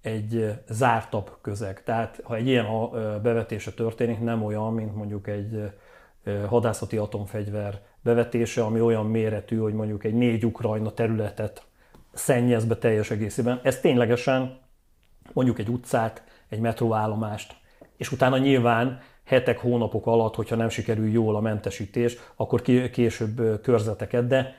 egy 0.00 0.52
zártabb 0.68 1.36
közeg. 1.40 1.82
Tehát 1.82 2.20
ha 2.22 2.36
egy 2.36 2.46
ilyen 2.46 2.66
bevetése 3.22 3.72
történik, 3.72 4.20
nem 4.20 4.44
olyan, 4.44 4.74
mint 4.74 4.94
mondjuk 4.94 5.26
egy 5.26 5.72
hadászati 6.48 6.96
atomfegyver 6.96 7.80
bevetése, 8.02 8.64
ami 8.64 8.80
olyan 8.80 9.06
méretű, 9.06 9.56
hogy 9.56 9.74
mondjuk 9.74 10.04
egy 10.04 10.14
négy 10.14 10.44
Ukrajna 10.44 10.90
területet 10.90 11.62
szennyez 12.12 12.64
be 12.64 12.76
teljes 12.76 13.10
egészében. 13.10 13.60
Ez 13.62 13.80
ténylegesen 13.80 14.58
mondjuk 15.32 15.58
egy 15.58 15.68
utcát, 15.68 16.24
egy 16.48 16.60
metróállomást, 16.60 17.56
és 17.96 18.12
utána 18.12 18.38
nyilván 18.38 19.00
hetek, 19.24 19.58
hónapok 19.58 20.06
alatt, 20.06 20.34
hogyha 20.34 20.56
nem 20.56 20.68
sikerül 20.68 21.08
jól 21.08 21.36
a 21.36 21.40
mentesítés, 21.40 22.16
akkor 22.36 22.62
később 22.90 23.60
körzeteket, 23.62 24.26
de 24.26 24.54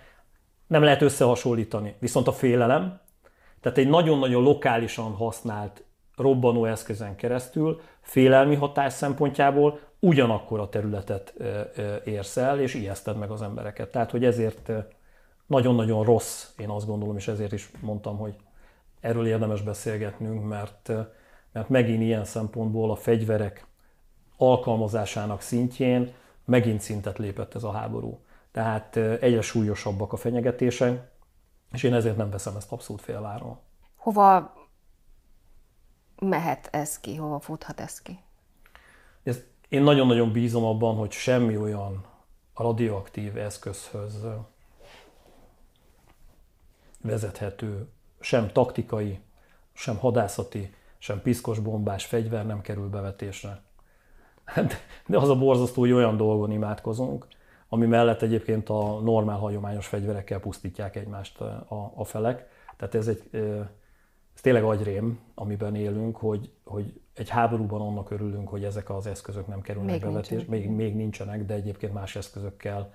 nem 0.71 0.83
lehet 0.83 1.01
összehasonlítani. 1.01 1.95
Viszont 1.99 2.27
a 2.27 2.31
félelem, 2.31 2.99
tehát 3.61 3.77
egy 3.77 3.89
nagyon-nagyon 3.89 4.43
lokálisan 4.43 5.11
használt 5.11 5.83
robbanó 6.15 6.65
eszközen 6.65 7.15
keresztül 7.15 7.81
félelmi 8.01 8.55
hatás 8.55 8.93
szempontjából 8.93 9.79
ugyanakkor 9.99 10.59
a 10.59 10.69
területet 10.69 11.33
érsz 12.05 12.37
el, 12.37 12.59
és 12.59 12.73
ijeszted 12.73 13.17
meg 13.17 13.29
az 13.29 13.41
embereket. 13.41 13.91
Tehát, 13.91 14.11
hogy 14.11 14.25
ezért 14.25 14.71
nagyon-nagyon 15.45 16.03
rossz, 16.03 16.49
én 16.57 16.69
azt 16.69 16.87
gondolom, 16.87 17.17
és 17.17 17.27
ezért 17.27 17.51
is 17.51 17.71
mondtam, 17.81 18.17
hogy 18.17 18.35
erről 19.01 19.27
érdemes 19.27 19.61
beszélgetnünk, 19.61 20.47
mert, 20.47 20.91
mert 21.51 21.69
megint 21.69 22.01
ilyen 22.01 22.25
szempontból 22.25 22.91
a 22.91 22.95
fegyverek 22.95 23.65
alkalmazásának 24.37 25.41
szintjén 25.41 26.13
megint 26.45 26.81
szintet 26.81 27.17
lépett 27.17 27.55
ez 27.55 27.63
a 27.63 27.71
háború. 27.71 28.19
Tehát 28.51 28.95
egyre 28.95 29.41
súlyosabbak 29.41 30.13
a 30.13 30.17
fenyegetések, 30.17 31.11
és 31.71 31.83
én 31.83 31.93
ezért 31.93 32.17
nem 32.17 32.29
veszem 32.29 32.55
ezt 32.55 32.71
abszolút 32.71 33.01
félváról. 33.01 33.61
Hova 33.95 34.53
mehet 36.19 36.67
ez 36.71 36.99
ki, 36.99 37.15
hova 37.15 37.39
futhat 37.39 37.79
ez 37.79 38.01
ki? 38.01 38.19
Ez, 39.23 39.39
én 39.69 39.83
nagyon-nagyon 39.83 40.31
bízom 40.31 40.63
abban, 40.63 40.95
hogy 40.95 41.11
semmi 41.11 41.57
olyan 41.57 42.05
radioaktív 42.55 43.37
eszközhöz 43.37 44.25
vezethető, 47.01 47.87
sem 48.19 48.51
taktikai, 48.51 49.19
sem 49.73 49.97
hadászati, 49.97 50.73
sem 50.97 51.21
piszkos 51.21 51.59
bombás 51.59 52.05
fegyver 52.05 52.45
nem 52.45 52.61
kerül 52.61 52.89
bevetésre. 52.89 53.61
De 55.07 55.17
az 55.17 55.29
a 55.29 55.35
borzasztó, 55.35 55.81
hogy 55.81 55.91
olyan 55.91 56.17
dolgon 56.17 56.51
imádkozunk, 56.51 57.27
ami 57.73 57.85
mellett 57.85 58.21
egyébként 58.21 58.69
a 58.69 58.99
normál 58.99 59.37
hagyományos 59.37 59.87
fegyverekkel 59.87 60.39
pusztítják 60.39 60.95
egymást 60.95 61.41
a, 61.41 61.91
a 61.95 62.03
felek. 62.03 62.49
Tehát 62.77 62.95
ez 62.95 63.07
egy 63.07 63.29
ez 64.35 64.41
tényleg 64.41 64.63
agyrém, 64.63 65.19
amiben 65.35 65.75
élünk, 65.75 66.17
hogy, 66.17 66.51
hogy 66.63 67.01
egy 67.13 67.29
háborúban 67.29 67.81
annak 67.81 68.11
örülünk, 68.11 68.47
hogy 68.49 68.63
ezek 68.63 68.89
az 68.89 69.05
eszközök 69.05 69.47
nem 69.47 69.61
kerülnek 69.61 69.91
még 69.91 70.01
bevetésre, 70.01 70.45
még, 70.49 70.69
még 70.69 70.95
nincsenek, 70.95 71.45
de 71.45 71.53
egyébként 71.53 71.93
más 71.93 72.15
eszközökkel 72.15 72.93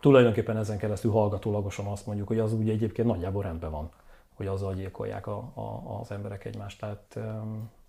tulajdonképpen 0.00 0.56
ezen 0.56 0.78
keresztül 0.78 1.10
hallgatólagosan 1.10 1.86
azt 1.86 2.06
mondjuk, 2.06 2.28
hogy 2.28 2.38
az 2.38 2.52
ugye 2.52 2.72
egyébként 2.72 3.08
nagyjából 3.08 3.42
rendben 3.42 3.70
van, 3.70 3.90
hogy 4.34 4.46
azzal 4.46 4.74
gyilkolják 4.74 5.26
a, 5.26 5.36
a, 5.54 5.98
az 6.00 6.10
emberek 6.10 6.44
egymást. 6.44 6.80
Tehát 6.80 7.18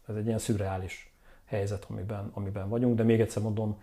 ez 0.08 0.16
egy 0.16 0.26
ilyen 0.26 0.40
szürreális 0.40 1.14
helyzet, 1.46 1.86
amiben, 1.90 2.32
amiben 2.34 2.70
vagyunk, 2.70 2.96
de 2.96 3.04
még 3.04 3.22
egyszer 3.22 3.44
mondom, 3.44 3.82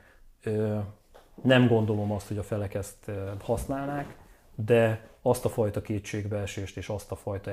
nem 1.42 1.68
gondolom 1.68 2.12
azt, 2.12 2.28
hogy 2.28 2.38
a 2.38 2.42
felek 2.42 2.74
ezt 2.74 3.10
használnák, 3.40 4.16
de 4.54 5.08
azt 5.22 5.44
a 5.44 5.48
fajta 5.48 5.80
kétségbeesést 5.80 6.76
és 6.76 6.88
azt 6.88 7.12
a 7.12 7.16
fajta 7.16 7.50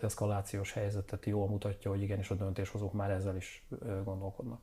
eszkalációs 0.00 0.72
helyzetet 0.72 1.26
jól 1.26 1.48
mutatja, 1.48 1.90
hogy 1.90 2.02
igenis 2.02 2.30
a 2.30 2.34
döntéshozók 2.34 2.92
már 2.92 3.10
ezzel 3.10 3.36
is 3.36 3.66
gondolkodnak. 4.04 4.60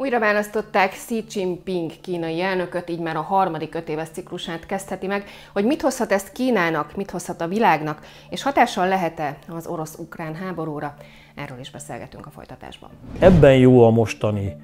Újra 0.00 0.18
választották 0.18 0.90
Xi 0.90 1.24
Jinping 1.30 1.90
kínai 2.00 2.40
elnököt, 2.40 2.90
így 2.90 3.00
már 3.00 3.16
a 3.16 3.20
harmadik 3.20 3.74
öt 3.74 3.88
éves 3.88 4.08
ciklusát 4.08 4.66
kezdheti 4.66 5.06
meg. 5.06 5.24
Hogy 5.52 5.64
mit 5.64 5.80
hozhat 5.80 6.12
ezt 6.12 6.32
Kínának, 6.32 6.96
mit 6.96 7.10
hozhat 7.10 7.40
a 7.40 7.48
világnak, 7.48 8.06
és 8.30 8.42
hatással 8.42 8.88
lehet-e 8.88 9.38
az 9.48 9.66
orosz-ukrán 9.66 10.34
háborúra? 10.34 10.94
Erről 11.34 11.58
is 11.58 11.70
beszélgetünk 11.70 12.26
a 12.26 12.30
folytatásban. 12.30 12.90
Ebben 13.18 13.56
jó 13.56 13.84
a 13.84 13.90
mostani 13.90 14.56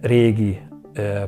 régi 0.00 0.60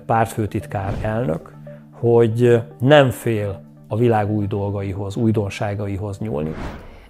pártfőtitkár 0.06 0.94
elnök, 1.02 1.54
hogy 1.92 2.62
nem 2.78 3.10
fél 3.10 3.64
a 3.88 3.96
világ 3.96 4.30
új 4.30 4.46
dolgaihoz, 4.46 5.16
újdonságaihoz 5.16 6.18
nyúlni. 6.18 6.54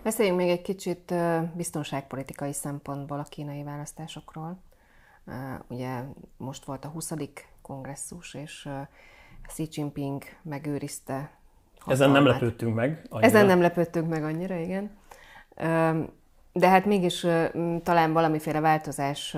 Beszéljünk 0.02 0.38
még 0.38 0.48
egy 0.48 0.62
kicsit 0.62 1.14
biztonságpolitikai 1.56 2.52
szempontból 2.52 3.18
a 3.18 3.26
kínai 3.28 3.62
választásokról. 3.62 4.58
Ugye 5.68 6.02
most 6.36 6.64
volt 6.64 6.84
a 6.84 6.88
20. 6.88 7.12
kongresszus, 7.62 8.34
és 8.34 8.68
Xi 9.46 9.68
Jinping 9.70 10.22
megőrizte 10.42 11.30
hatalmát. 11.78 12.00
Ezen 12.00 12.10
nem 12.10 12.24
lepődtünk 12.24 12.74
meg 12.74 13.06
annyira. 13.08 13.26
Ezen 13.26 13.46
nem 13.46 13.60
lepődtünk 13.60 14.08
meg 14.08 14.24
annyira, 14.24 14.54
igen. 14.54 14.90
De 16.52 16.68
hát 16.68 16.84
mégis 16.84 17.26
talán 17.82 18.12
valamiféle 18.12 18.60
változás 18.60 19.36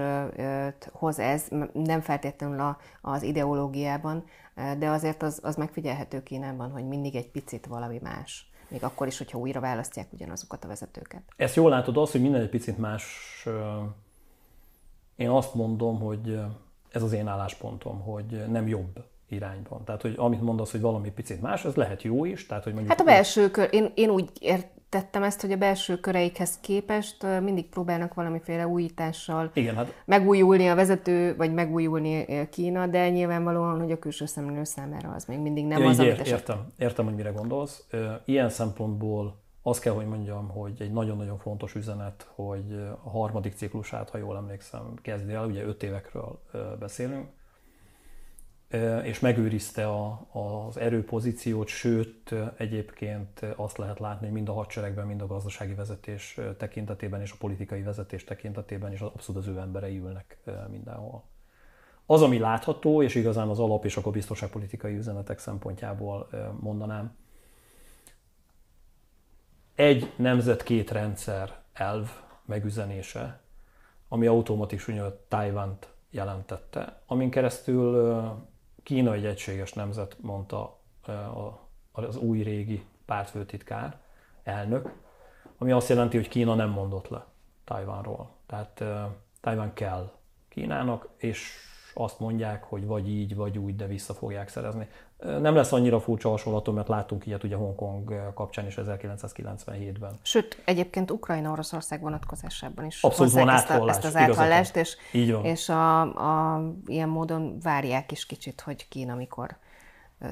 hoz 0.92 1.18
ez, 1.18 1.48
nem 1.72 2.00
feltétlenül 2.00 2.76
az 3.00 3.22
ideológiában, 3.22 4.24
de 4.78 4.88
azért 4.88 5.22
az, 5.22 5.40
az 5.42 5.56
megfigyelhető 5.56 6.22
Kínában, 6.22 6.70
hogy 6.70 6.88
mindig 6.88 7.14
egy 7.14 7.30
picit 7.30 7.66
valami 7.66 7.98
más. 8.02 8.50
Még 8.68 8.84
akkor 8.84 9.06
is, 9.06 9.18
hogyha 9.18 9.38
újra 9.38 9.60
választják 9.60 10.12
ugyanazokat 10.12 10.64
a 10.64 10.68
vezetőket. 10.68 11.22
Ezt 11.36 11.56
jól 11.56 11.70
látod 11.70 11.96
az, 11.96 12.10
hogy 12.10 12.20
minden 12.22 12.40
egy 12.40 12.48
picit 12.48 12.78
más 12.78 13.04
én 15.22 15.28
azt 15.28 15.54
mondom, 15.54 16.00
hogy 16.00 16.40
ez 16.90 17.02
az 17.02 17.12
én 17.12 17.26
álláspontom, 17.26 18.00
hogy 18.00 18.44
nem 18.48 18.68
jobb 18.68 19.04
irányban. 19.28 19.84
Tehát, 19.84 20.02
hogy 20.02 20.14
amit 20.16 20.40
mondasz, 20.40 20.70
hogy 20.70 20.80
valami 20.80 21.10
picit 21.10 21.40
más, 21.40 21.64
ez 21.64 21.74
lehet 21.74 22.02
jó 22.02 22.24
is. 22.24 22.46
Tehát, 22.46 22.64
hogy 22.64 22.72
mondjuk 22.72 22.92
hát 22.92 23.06
a 23.06 23.10
belső 23.10 23.50
kör, 23.50 23.68
én, 23.70 23.92
én 23.94 24.10
úgy 24.10 24.30
értettem 24.40 25.22
ezt, 25.22 25.40
hogy 25.40 25.52
a 25.52 25.56
belső 25.56 25.96
köreikhez 26.00 26.58
képest 26.60 27.26
mindig 27.42 27.68
próbálnak 27.68 28.14
valamiféle 28.14 28.66
újítással 28.66 29.50
Igen, 29.54 29.74
hát... 29.74 30.02
megújulni 30.04 30.68
a 30.68 30.74
vezető, 30.74 31.36
vagy 31.36 31.52
megújulni 31.52 32.26
Kína, 32.50 32.86
de 32.86 33.10
nyilvánvalóan, 33.10 33.80
hogy 33.80 33.92
a 33.92 33.98
külső 33.98 34.26
szemlélő 34.26 34.64
számára 34.64 35.12
az 35.16 35.24
még 35.24 35.38
mindig 35.38 35.66
nem 35.66 35.82
ja, 35.82 35.88
az, 35.88 35.98
ér, 35.98 36.22
értem, 36.24 36.66
értem, 36.78 37.04
hogy 37.04 37.14
mire 37.14 37.30
gondolsz. 37.30 37.86
Ilyen 38.24 38.48
szempontból 38.48 39.41
azt 39.62 39.80
kell, 39.80 39.92
hogy 39.92 40.06
mondjam, 40.06 40.48
hogy 40.48 40.76
egy 40.78 40.92
nagyon-nagyon 40.92 41.38
fontos 41.38 41.74
üzenet, 41.74 42.30
hogy 42.34 42.72
a 43.02 43.10
harmadik 43.10 43.54
ciklusát, 43.54 44.10
ha 44.10 44.18
jól 44.18 44.36
emlékszem, 44.36 44.94
kezdi 45.02 45.32
el, 45.32 45.46
ugye 45.46 45.64
öt 45.64 45.82
évekről 45.82 46.40
beszélünk, 46.78 47.28
és 49.02 49.20
megőrizte 49.20 49.88
a, 49.88 50.26
az 50.32 50.76
erőpozíciót, 50.76 51.68
sőt 51.68 52.34
egyébként 52.56 53.40
azt 53.56 53.76
lehet 53.76 53.98
látni, 53.98 54.24
hogy 54.24 54.34
mind 54.34 54.48
a 54.48 54.52
hadseregben, 54.52 55.06
mind 55.06 55.22
a 55.22 55.26
gazdasági 55.26 55.74
vezetés 55.74 56.40
tekintetében 56.58 57.20
és 57.20 57.32
a 57.32 57.36
politikai 57.38 57.82
vezetés 57.82 58.24
tekintetében 58.24 58.92
is 58.92 59.00
abszolút 59.00 59.42
az 59.42 59.48
ő 59.48 59.58
emberei 59.58 59.98
ülnek 59.98 60.38
mindenhol. 60.70 61.24
Az, 62.06 62.22
ami 62.22 62.38
látható, 62.38 63.02
és 63.02 63.14
igazán 63.14 63.48
az 63.48 63.58
alap 63.58 63.84
és 63.84 63.96
akkor 63.96 64.12
biztonságpolitikai 64.12 64.96
üzenetek 64.96 65.38
szempontjából 65.38 66.28
mondanám, 66.60 67.16
egy 69.82 70.12
nemzet 70.16 70.62
két 70.62 70.90
rendszer 70.90 71.60
elv 71.72 72.08
megüzenése, 72.44 73.40
ami 74.08 74.26
automatikusan 74.26 75.14
Tájvánt 75.28 75.88
jelentette, 76.10 77.02
amin 77.06 77.30
keresztül 77.30 78.22
Kína 78.82 79.12
egy 79.12 79.26
egységes 79.26 79.72
nemzet, 79.72 80.16
mondta 80.20 80.78
az 81.92 82.16
új 82.16 82.42
régi 82.42 82.84
pártfőtitkár, 83.04 84.00
elnök, 84.42 84.92
ami 85.58 85.72
azt 85.72 85.88
jelenti, 85.88 86.16
hogy 86.16 86.28
Kína 86.28 86.54
nem 86.54 86.70
mondott 86.70 87.08
le 87.08 87.24
Tajvánról. 87.64 88.30
Tehát 88.46 88.84
Tajván 89.40 89.72
kell 89.74 90.12
Kínának, 90.48 91.08
és 91.16 91.56
azt 91.94 92.18
mondják, 92.18 92.64
hogy 92.64 92.86
vagy 92.86 93.08
így, 93.08 93.34
vagy 93.36 93.58
úgy, 93.58 93.76
de 93.76 93.86
vissza 93.86 94.14
fogják 94.14 94.48
szerezni. 94.48 94.88
Nem 95.18 95.54
lesz 95.54 95.72
annyira 95.72 96.00
furcsa 96.00 96.28
hasonlatom, 96.28 96.74
mert 96.74 96.88
láttunk 96.88 97.26
ilyet 97.26 97.44
ugye 97.44 97.56
Hongkong 97.56 98.32
kapcsán 98.34 98.66
is 98.66 98.74
1997-ben. 98.76 100.12
Sőt, 100.22 100.62
egyébként 100.64 101.10
Ukrajna-Oroszország 101.10 102.00
vonatkozásában 102.00 102.84
is 102.84 103.02
Abszolút 103.02 103.32
van 103.32 103.48
ezt, 103.48 103.70
a, 103.70 103.88
ezt 103.88 104.04
az 104.04 104.16
áthallást, 104.16 104.76
és, 104.76 104.96
Így 105.12 105.32
van. 105.32 105.44
és 105.44 105.68
a, 105.68 106.00
a, 106.00 106.62
ilyen 106.86 107.08
módon 107.08 107.58
várják 107.62 108.12
is 108.12 108.26
kicsit, 108.26 108.60
hogy 108.60 108.88
Kína 108.88 109.14
mikor 109.14 109.56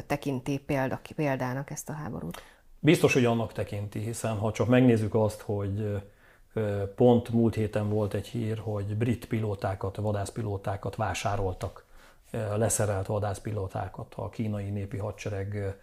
tekinti 0.07 0.59
példa, 0.59 1.01
példának 1.17 1.71
ezt 1.71 1.89
a 1.89 1.93
háborút. 1.93 2.43
Biztos, 2.79 3.13
hogy 3.13 3.25
annak 3.25 3.53
tekinti, 3.53 3.99
hiszen 3.99 4.37
ha 4.37 4.53
csak 4.53 4.69
megnézzük 4.69 5.15
azt, 5.15 5.41
hogy 5.41 6.03
pont 6.95 7.29
múlt 7.29 7.55
héten 7.55 7.89
volt 7.89 8.15
egy 8.15 8.27
hír, 8.27 8.59
hogy 8.59 8.97
brit 8.97 9.27
pilótákat, 9.27 9.97
vadászpilótákat 9.97 10.97
vásároltak 10.97 11.85
leszerelt 12.57 13.07
vadászpilótákat, 13.07 14.15
a 14.17 14.29
kínai 14.29 14.71
népi 14.71 14.97
hadsereg 14.97 15.79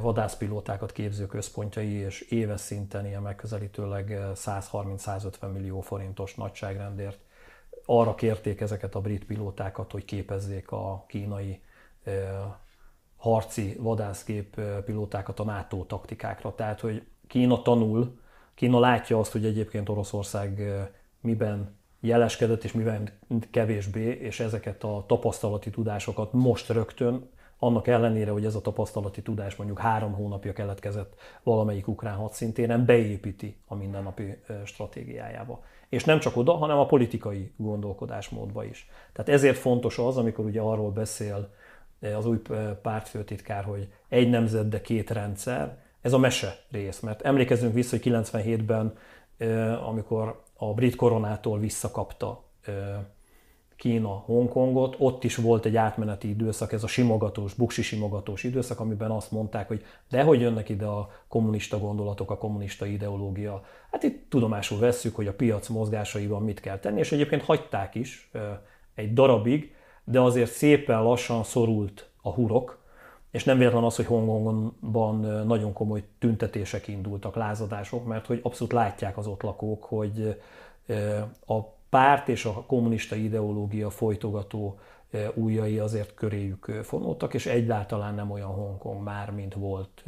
vadászpilótákat 0.00 0.92
képző 0.92 1.26
központjai, 1.26 1.92
és 1.92 2.20
éves 2.20 2.60
szinten 2.60 3.06
ilyen 3.06 3.22
megközelítőleg 3.22 4.18
130-150 4.34 5.52
millió 5.52 5.80
forintos 5.80 6.34
nagyságrendért 6.34 7.18
arra 7.84 8.14
kérték 8.14 8.60
ezeket 8.60 8.94
a 8.94 9.00
brit 9.00 9.24
pilótákat, 9.24 9.92
hogy 9.92 10.04
képezzék 10.04 10.70
a 10.70 11.04
kínai 11.08 11.62
harci 13.16 13.76
vadászgép 13.78 14.60
pilótákat 14.84 15.40
a 15.40 15.44
NATO 15.44 15.84
taktikákra. 15.84 16.54
Tehát, 16.54 16.80
hogy 16.80 17.06
Kína 17.26 17.62
tanul, 17.62 18.20
Kína 18.58 18.78
látja 18.78 19.18
azt, 19.18 19.32
hogy 19.32 19.44
egyébként 19.44 19.88
Oroszország 19.88 20.62
miben 21.20 21.76
jeleskedett, 22.00 22.64
és 22.64 22.72
mivel 22.72 23.02
kevésbé, 23.50 24.10
és 24.10 24.40
ezeket 24.40 24.84
a 24.84 25.04
tapasztalati 25.06 25.70
tudásokat 25.70 26.32
most 26.32 26.68
rögtön, 26.68 27.30
annak 27.58 27.86
ellenére, 27.86 28.30
hogy 28.30 28.44
ez 28.44 28.54
a 28.54 28.60
tapasztalati 28.60 29.22
tudás 29.22 29.56
mondjuk 29.56 29.78
három 29.78 30.12
hónapja 30.12 30.52
keletkezett 30.52 31.14
valamelyik 31.42 31.88
ukrán 31.88 32.16
hadszintéren, 32.16 32.84
beépíti 32.84 33.56
a 33.66 33.74
mindennapi 33.74 34.42
stratégiájába. 34.64 35.64
És 35.88 36.04
nem 36.04 36.18
csak 36.18 36.36
oda, 36.36 36.52
hanem 36.52 36.78
a 36.78 36.86
politikai 36.86 37.52
gondolkodásmódba 37.56 38.64
is. 38.64 38.88
Tehát 39.12 39.30
ezért 39.30 39.56
fontos 39.56 39.98
az, 39.98 40.16
amikor 40.16 40.44
ugye 40.44 40.60
arról 40.60 40.90
beszél 40.90 41.54
az 42.16 42.26
új 42.26 42.40
pártfőtitkár, 42.82 43.64
hogy 43.64 43.88
egy 44.08 44.30
nemzet, 44.30 44.68
de 44.68 44.80
két 44.80 45.10
rendszer, 45.10 45.86
ez 46.00 46.12
a 46.12 46.18
mese 46.18 46.58
rész. 46.70 47.00
Mert 47.00 47.22
emlékezzünk 47.22 47.74
vissza, 47.74 47.96
hogy 47.96 48.12
97-ben, 48.12 48.96
amikor 49.86 50.42
a 50.56 50.74
brit 50.74 50.96
koronától 50.96 51.58
visszakapta 51.58 52.44
Kína 53.76 54.08
Hongkongot, 54.08 54.96
ott 54.98 55.24
is 55.24 55.36
volt 55.36 55.64
egy 55.64 55.76
átmeneti 55.76 56.28
időszak, 56.28 56.72
ez 56.72 56.82
a 56.82 56.86
simogatós, 56.86 57.54
buksi 57.54 57.82
simogatós 57.82 58.44
időszak, 58.44 58.80
amiben 58.80 59.10
azt 59.10 59.30
mondták, 59.30 59.68
hogy 59.68 59.84
dehogy 60.10 60.40
jönnek 60.40 60.68
ide 60.68 60.86
a 60.86 61.10
kommunista 61.28 61.78
gondolatok, 61.78 62.30
a 62.30 62.38
kommunista 62.38 62.86
ideológia. 62.86 63.64
Hát 63.90 64.02
itt 64.02 64.30
tudomásul 64.30 64.78
vesszük, 64.78 65.14
hogy 65.14 65.26
a 65.26 65.34
piac 65.34 65.68
mozgásaiban 65.68 66.42
mit 66.42 66.60
kell 66.60 66.78
tenni, 66.78 66.98
és 66.98 67.12
egyébként 67.12 67.42
hagyták 67.42 67.94
is 67.94 68.30
egy 68.94 69.12
darabig, 69.12 69.74
de 70.04 70.20
azért 70.20 70.50
szépen 70.50 71.02
lassan 71.02 71.44
szorult 71.44 72.10
a 72.22 72.30
hurok, 72.30 72.77
és 73.30 73.44
nem 73.44 73.58
véletlen 73.58 73.84
az, 73.84 73.96
hogy 73.96 74.06
Hongkongban 74.06 75.20
nagyon 75.46 75.72
komoly 75.72 76.02
tüntetések 76.18 76.88
indultak, 76.88 77.36
lázadások, 77.36 78.06
mert 78.06 78.26
hogy 78.26 78.40
abszolút 78.42 78.72
látják 78.72 79.16
az 79.16 79.26
ott 79.26 79.42
lakók, 79.42 79.84
hogy 79.84 80.40
a 81.46 81.60
párt 81.88 82.28
és 82.28 82.44
a 82.44 82.64
kommunista 82.66 83.14
ideológia 83.14 83.90
folytogató 83.90 84.78
újai 85.34 85.78
azért 85.78 86.14
köréjük 86.14 86.64
fonódtak, 86.82 87.34
és 87.34 87.46
egyáltalán 87.46 88.14
nem 88.14 88.30
olyan 88.30 88.48
Hongkong 88.48 89.02
már, 89.02 89.30
mint 89.30 89.54
volt 89.54 90.02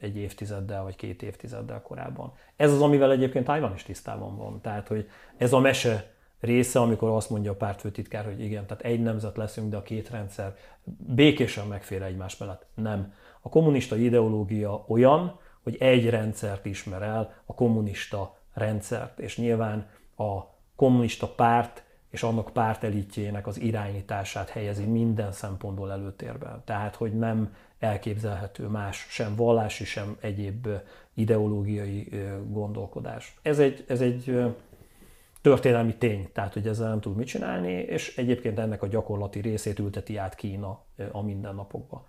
egy 0.00 0.16
évtizeddel 0.16 0.82
vagy 0.82 0.96
két 0.96 1.22
évtizeddel 1.22 1.82
korábban. 1.82 2.32
Ez 2.56 2.72
az, 2.72 2.82
amivel 2.82 3.10
egyébként 3.10 3.44
Taiwan 3.44 3.74
is 3.74 3.82
tisztában 3.82 4.36
van. 4.36 4.60
Tehát, 4.60 4.88
hogy 4.88 5.08
ez 5.36 5.52
a 5.52 5.58
mese 5.58 6.12
része, 6.40 6.80
amikor 6.80 7.08
azt 7.08 7.30
mondja 7.30 7.50
a 7.50 7.54
pártfőtitkár, 7.54 8.24
hogy 8.24 8.40
igen, 8.40 8.66
tehát 8.66 8.82
egy 8.82 9.02
nemzet 9.02 9.36
leszünk, 9.36 9.70
de 9.70 9.76
a 9.76 9.82
két 9.82 10.10
rendszer 10.10 10.56
békésen 10.98 11.66
megfér 11.66 12.02
egymás 12.02 12.36
mellett. 12.36 12.66
Nem. 12.74 13.12
A 13.40 13.48
kommunista 13.48 13.96
ideológia 13.96 14.84
olyan, 14.88 15.38
hogy 15.62 15.76
egy 15.76 16.10
rendszert 16.10 16.66
ismer 16.66 17.02
el, 17.02 17.34
a 17.44 17.54
kommunista 17.54 18.38
rendszert, 18.52 19.18
és 19.18 19.36
nyilván 19.36 19.86
a 20.16 20.40
kommunista 20.76 21.28
párt 21.28 21.84
és 22.10 22.22
annak 22.22 22.50
pártelitjének 22.52 23.46
az 23.46 23.60
irányítását 23.60 24.48
helyezi 24.48 24.84
minden 24.84 25.32
szempontból 25.32 25.92
előtérben. 25.92 26.62
Tehát, 26.64 26.94
hogy 26.94 27.18
nem 27.18 27.54
elképzelhető 27.78 28.66
más, 28.66 29.06
sem 29.10 29.36
vallási, 29.36 29.84
sem 29.84 30.16
egyéb 30.20 30.68
ideológiai 31.14 32.08
gondolkodás. 32.48 33.38
Ez 33.42 33.58
egy, 33.58 33.84
ez 33.88 34.00
egy 34.00 34.54
történelmi 35.40 35.96
tény, 35.96 36.28
tehát 36.32 36.52
hogy 36.52 36.66
ezzel 36.66 36.88
nem 36.88 37.00
tud 37.00 37.16
mit 37.16 37.26
csinálni, 37.26 37.72
és 37.72 38.16
egyébként 38.16 38.58
ennek 38.58 38.82
a 38.82 38.86
gyakorlati 38.86 39.40
részét 39.40 39.78
ülteti 39.78 40.16
át 40.16 40.34
Kína 40.34 40.84
a 41.12 41.22
mindennapokba. 41.22 42.06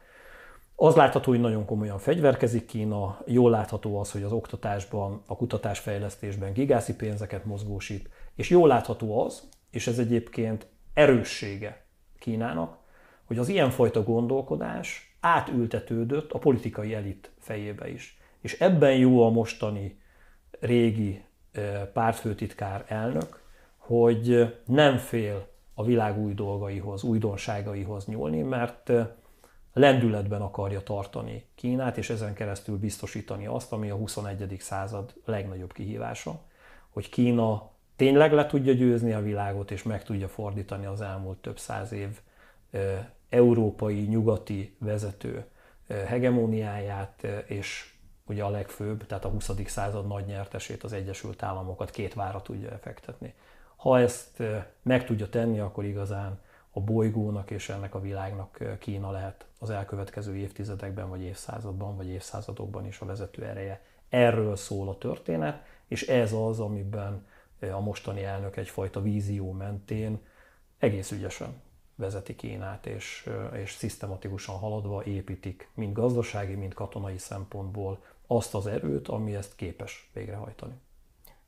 Az 0.76 0.96
látható, 0.96 1.32
hogy 1.32 1.40
nagyon 1.40 1.66
komolyan 1.66 1.98
fegyverkezik 1.98 2.66
Kína, 2.66 3.22
jól 3.26 3.50
látható 3.50 4.00
az, 4.00 4.12
hogy 4.12 4.24
az 4.24 4.32
oktatásban, 4.32 5.22
a 5.26 5.36
kutatásfejlesztésben 5.36 6.54
gigászi 6.54 6.96
pénzeket 6.96 7.46
mozgósít, 7.46 8.10
és 8.36 8.50
jól 8.50 8.68
látható 8.68 9.26
az, 9.26 9.50
és 9.72 9.88
ez 9.88 10.00
egyébként 10.00 10.68
erőssége 10.94 11.86
Kínának, 12.20 12.78
hogy 13.26 13.38
az 13.38 13.50
ilyenfajta 13.50 14.04
gondolkodás 14.04 15.16
átültetődött 15.20 16.32
a 16.32 16.40
politikai 16.40 16.94
elit 16.94 17.32
fejébe 17.40 17.90
is. 17.90 18.18
És 18.42 18.60
ebben 18.60 18.96
jó 18.96 19.26
a 19.26 19.30
mostani 19.30 20.00
régi 20.60 21.24
pártfőtitkár 21.94 22.86
elnök, 22.88 23.42
hogy 23.78 24.56
nem 24.66 24.98
fél 24.98 25.48
a 25.74 25.84
világ 25.84 26.18
új 26.18 26.34
dolgaihoz, 26.34 27.04
újdonságaihoz 27.04 28.06
nyúlni, 28.06 28.42
mert 28.42 28.92
lendületben 29.74 30.42
akarja 30.42 30.82
tartani 30.82 31.46
Kínát, 31.56 31.98
és 31.98 32.10
ezen 32.10 32.34
keresztül 32.34 32.78
biztosítani 32.78 33.46
azt, 33.46 33.72
ami 33.72 33.90
a 33.90 33.96
21. 33.96 34.56
század 34.60 35.14
legnagyobb 35.26 35.74
kihívása, 35.74 36.40
hogy 36.90 37.10
Kína 37.10 37.70
tényleg 37.96 38.34
le 38.34 38.46
tudja 38.46 38.74
győzni 38.74 39.14
a 39.14 39.22
világot, 39.22 39.72
és 39.72 39.84
meg 39.84 40.04
tudja 40.04 40.28
fordítani 40.28 40.86
az 40.86 41.02
elmúlt 41.02 41.38
több 41.38 41.60
száz 41.60 41.92
év 41.92 42.20
európai, 43.30 44.02
nyugati 44.02 44.76
vezető 44.80 45.46
hegemóniáját, 45.88 47.28
és 47.46 47.94
ugye 48.26 48.44
a 48.44 48.50
legfőbb, 48.50 49.06
tehát 49.06 49.26
a 49.26 49.30
20. 49.30 49.52
század 49.66 50.08
nagy 50.08 50.26
nyertesét, 50.26 50.84
az 50.84 50.94
Egyesült 50.94 51.44
Államokat 51.44 51.90
két 51.90 52.14
vára 52.14 52.42
tudja 52.42 52.72
effektetni. 52.72 53.34
Ha 53.76 54.00
ezt 54.00 54.44
meg 54.82 55.06
tudja 55.06 55.30
tenni, 55.30 55.60
akkor 55.60 55.86
igazán 55.86 56.40
a 56.72 56.80
bolygónak 56.80 57.52
és 57.52 57.70
ennek 57.70 57.96
a 57.96 58.02
világnak 58.02 58.78
Kína 58.80 59.12
lehet 59.12 59.46
az 59.60 59.70
elkövetkező 59.70 60.36
évtizedekben, 60.36 61.10
vagy 61.10 61.22
évszázadban, 61.22 61.96
vagy 61.96 62.08
évszázadokban 62.08 62.86
is 62.86 63.00
a 63.00 63.06
vezető 63.06 63.44
ereje. 63.44 63.82
Erről 64.10 64.56
szól 64.56 64.90
a 64.90 64.98
történet, 64.98 65.64
és 65.88 66.08
ez 66.08 66.34
az, 66.34 66.60
amiben 66.60 67.26
a 67.72 67.80
mostani 67.80 68.24
elnök 68.24 68.58
egyfajta 68.58 69.02
vízió 69.02 69.52
mentén 69.52 70.20
egész 70.80 71.12
ügyesen 71.12 71.62
vezeti 72.02 72.36
Kínát, 72.36 72.86
és, 72.86 73.30
és 73.54 73.72
szisztematikusan 73.72 74.56
haladva 74.56 75.04
építik 75.04 75.70
mind 75.74 75.94
gazdasági, 75.94 76.54
mind 76.56 76.74
katonai 76.74 77.18
szempontból 77.18 78.04
azt 78.28 78.56
az 78.56 78.68
erőt, 78.68 79.08
ami 79.08 79.36
ezt 79.36 79.56
képes 79.56 80.10
végrehajtani. 80.14 80.74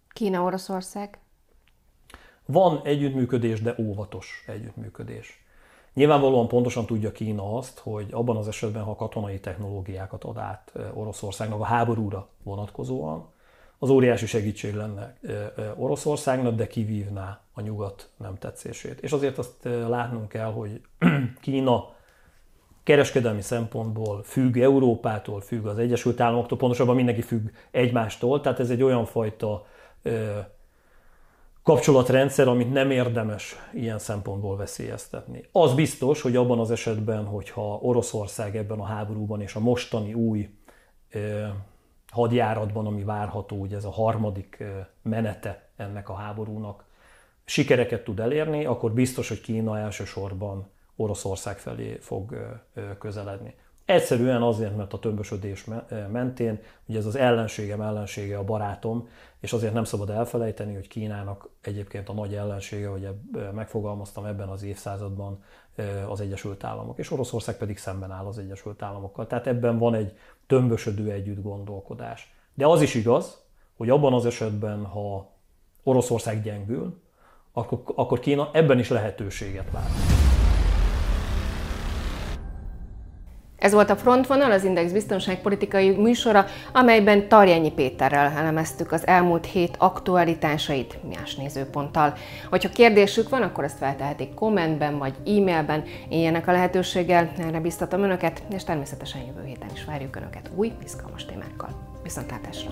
Kína-Oroszország? 0.08 1.20
Van 2.46 2.82
együttműködés, 2.84 3.62
de 3.62 3.76
óvatos 3.80 4.44
együttműködés. 4.48 5.44
Nyilvánvalóan 5.94 6.48
pontosan 6.48 6.86
tudja 6.86 7.12
Kína 7.12 7.58
azt, 7.58 7.80
hogy 7.80 8.08
abban 8.12 8.38
az 8.38 8.48
esetben, 8.48 8.84
ha 8.84 8.96
katonai 8.96 9.40
technológiákat 9.40 10.24
ad 10.24 10.38
át 10.38 10.74
Oroszországnak 10.94 11.60
a 11.60 11.66
háborúra 11.66 12.30
vonatkozóan, 12.44 13.33
az 13.80 13.90
óriási 13.90 14.26
segítség 14.26 14.74
lenne 14.74 15.18
Oroszországnak, 15.76 16.56
de 16.56 16.68
kivívná 16.68 17.42
a 17.54 17.62
nyugat 17.62 18.10
nem 18.18 18.36
tetszését. 18.38 19.00
És 19.00 19.12
azért 19.12 19.38
azt 19.38 19.64
látnunk 19.88 20.28
kell, 20.28 20.52
hogy 20.52 20.82
Kína 21.42 21.94
kereskedelmi 22.84 23.42
szempontból 23.42 24.24
függ 24.24 24.58
Európától, 24.58 25.42
függ 25.42 25.66
az 25.66 25.78
Egyesült 25.78 26.20
Államoktól, 26.20 26.58
pontosabban 26.58 26.96
mindenki 26.96 27.22
függ 27.22 27.50
egymástól, 27.72 28.42
tehát 28.42 28.60
ez 28.60 28.70
egy 28.70 28.84
olyan 28.84 29.06
fajta 29.06 29.66
kapcsolatrendszer, 31.64 32.48
amit 32.48 32.72
nem 32.72 32.92
érdemes 32.92 33.56
ilyen 33.74 34.00
szempontból 34.00 34.58
veszélyeztetni. 34.58 35.44
Az 35.52 35.74
biztos, 35.74 36.22
hogy 36.22 36.36
abban 36.36 36.60
az 36.60 36.72
esetben, 36.72 37.26
hogyha 37.26 37.80
Oroszország 37.82 38.58
ebben 38.58 38.80
a 38.80 38.86
háborúban 38.86 39.42
és 39.42 39.56
a 39.56 39.60
mostani 39.60 40.14
új 40.14 40.50
hadjáratban, 42.14 42.86
ami 42.86 43.04
várható, 43.04 43.60
hogy 43.60 43.74
ez 43.74 43.86
a 43.86 43.92
harmadik 43.92 44.64
menete 45.02 45.70
ennek 45.76 46.10
a 46.10 46.14
háborúnak, 46.14 46.86
sikereket 47.46 48.04
tud 48.04 48.20
elérni, 48.20 48.66
akkor 48.66 48.92
biztos, 48.92 49.28
hogy 49.28 49.42
Kína 49.42 49.80
elsősorban 49.80 50.70
Oroszország 50.96 51.58
felé 51.58 51.98
fog 52.02 52.58
közeledni. 53.00 53.56
Egyszerűen 53.86 54.42
azért, 54.42 54.76
mert 54.76 54.94
a 54.94 55.00
tömbösödés 55.00 55.66
mentén, 56.12 56.60
ugye 56.86 56.98
ez 56.98 57.06
az 57.06 57.16
ellenségem 57.16 57.82
ellensége 57.82 58.38
a 58.38 58.44
barátom, 58.44 59.08
és 59.40 59.54
azért 59.54 59.74
nem 59.74 59.84
szabad 59.84 60.10
elfelejteni, 60.10 60.74
hogy 60.74 60.88
Kínának 60.88 61.50
egyébként 61.62 62.10
a 62.10 62.14
nagy 62.14 62.36
ellensége, 62.36 62.88
hogy 62.88 63.08
megfogalmaztam 63.54 64.26
ebben 64.26 64.48
az 64.48 64.64
évszázadban 64.64 65.44
az 66.10 66.22
Egyesült 66.22 66.64
Államok, 66.64 67.00
és 67.00 67.12
Oroszország 67.12 67.58
pedig 67.58 67.78
szemben 67.78 68.12
áll 68.12 68.26
az 68.26 68.38
Egyesült 68.38 68.82
Államokkal. 68.82 69.28
Tehát 69.28 69.48
ebben 69.48 69.78
van 69.78 69.96
egy 69.96 70.18
tömbösödő 70.48 71.12
együtt 71.12 71.42
gondolkodás. 71.42 72.34
De 72.54 72.68
az 72.68 72.82
is 72.82 72.94
igaz, 72.94 73.44
hogy 73.78 73.90
abban 73.90 74.14
az 74.14 74.26
esetben, 74.26 74.86
ha 74.86 75.32
Oroszország 75.84 76.42
gyengül, 76.42 77.02
akkor, 77.52 77.82
akkor 77.96 78.20
Kína 78.20 78.50
ebben 78.54 78.80
is 78.80 78.90
lehetőséget 78.90 79.72
lát. 79.74 80.23
Ez 83.64 83.74
volt 83.74 83.90
a 83.90 83.96
Frontvonal, 83.96 84.52
az 84.52 84.64
Index 84.64 84.92
biztonságpolitikai 84.92 85.90
műsora, 85.90 86.46
amelyben 86.74 87.28
Tarjányi 87.28 87.72
Péterrel 87.72 88.32
elemeztük 88.38 88.92
az 88.92 89.08
elmúlt 89.08 89.46
hét 89.46 89.76
aktualitásait 89.78 91.00
más 91.16 91.36
nézőponttal. 91.36 92.14
Hogyha 92.50 92.70
kérdésük 92.70 93.30
van, 93.30 93.42
akkor 93.42 93.64
ezt 93.64 93.78
feltehetik 93.78 94.34
kommentben 94.34 94.98
vagy 94.98 95.14
e-mailben. 95.26 95.84
Éljenek 96.10 96.48
a 96.48 96.52
lehetőséggel, 96.52 97.32
erre 97.38 97.60
biztatom 97.60 98.04
Önöket, 98.04 98.44
és 98.50 98.64
természetesen 98.64 99.22
jövő 99.22 99.46
héten 99.46 99.70
is 99.74 99.86
várjuk 99.86 100.16
Önöket 100.16 100.50
új, 100.56 100.72
izgalmas 100.84 101.26
témákkal. 101.26 101.70
Viszontlátásra! 102.04 102.72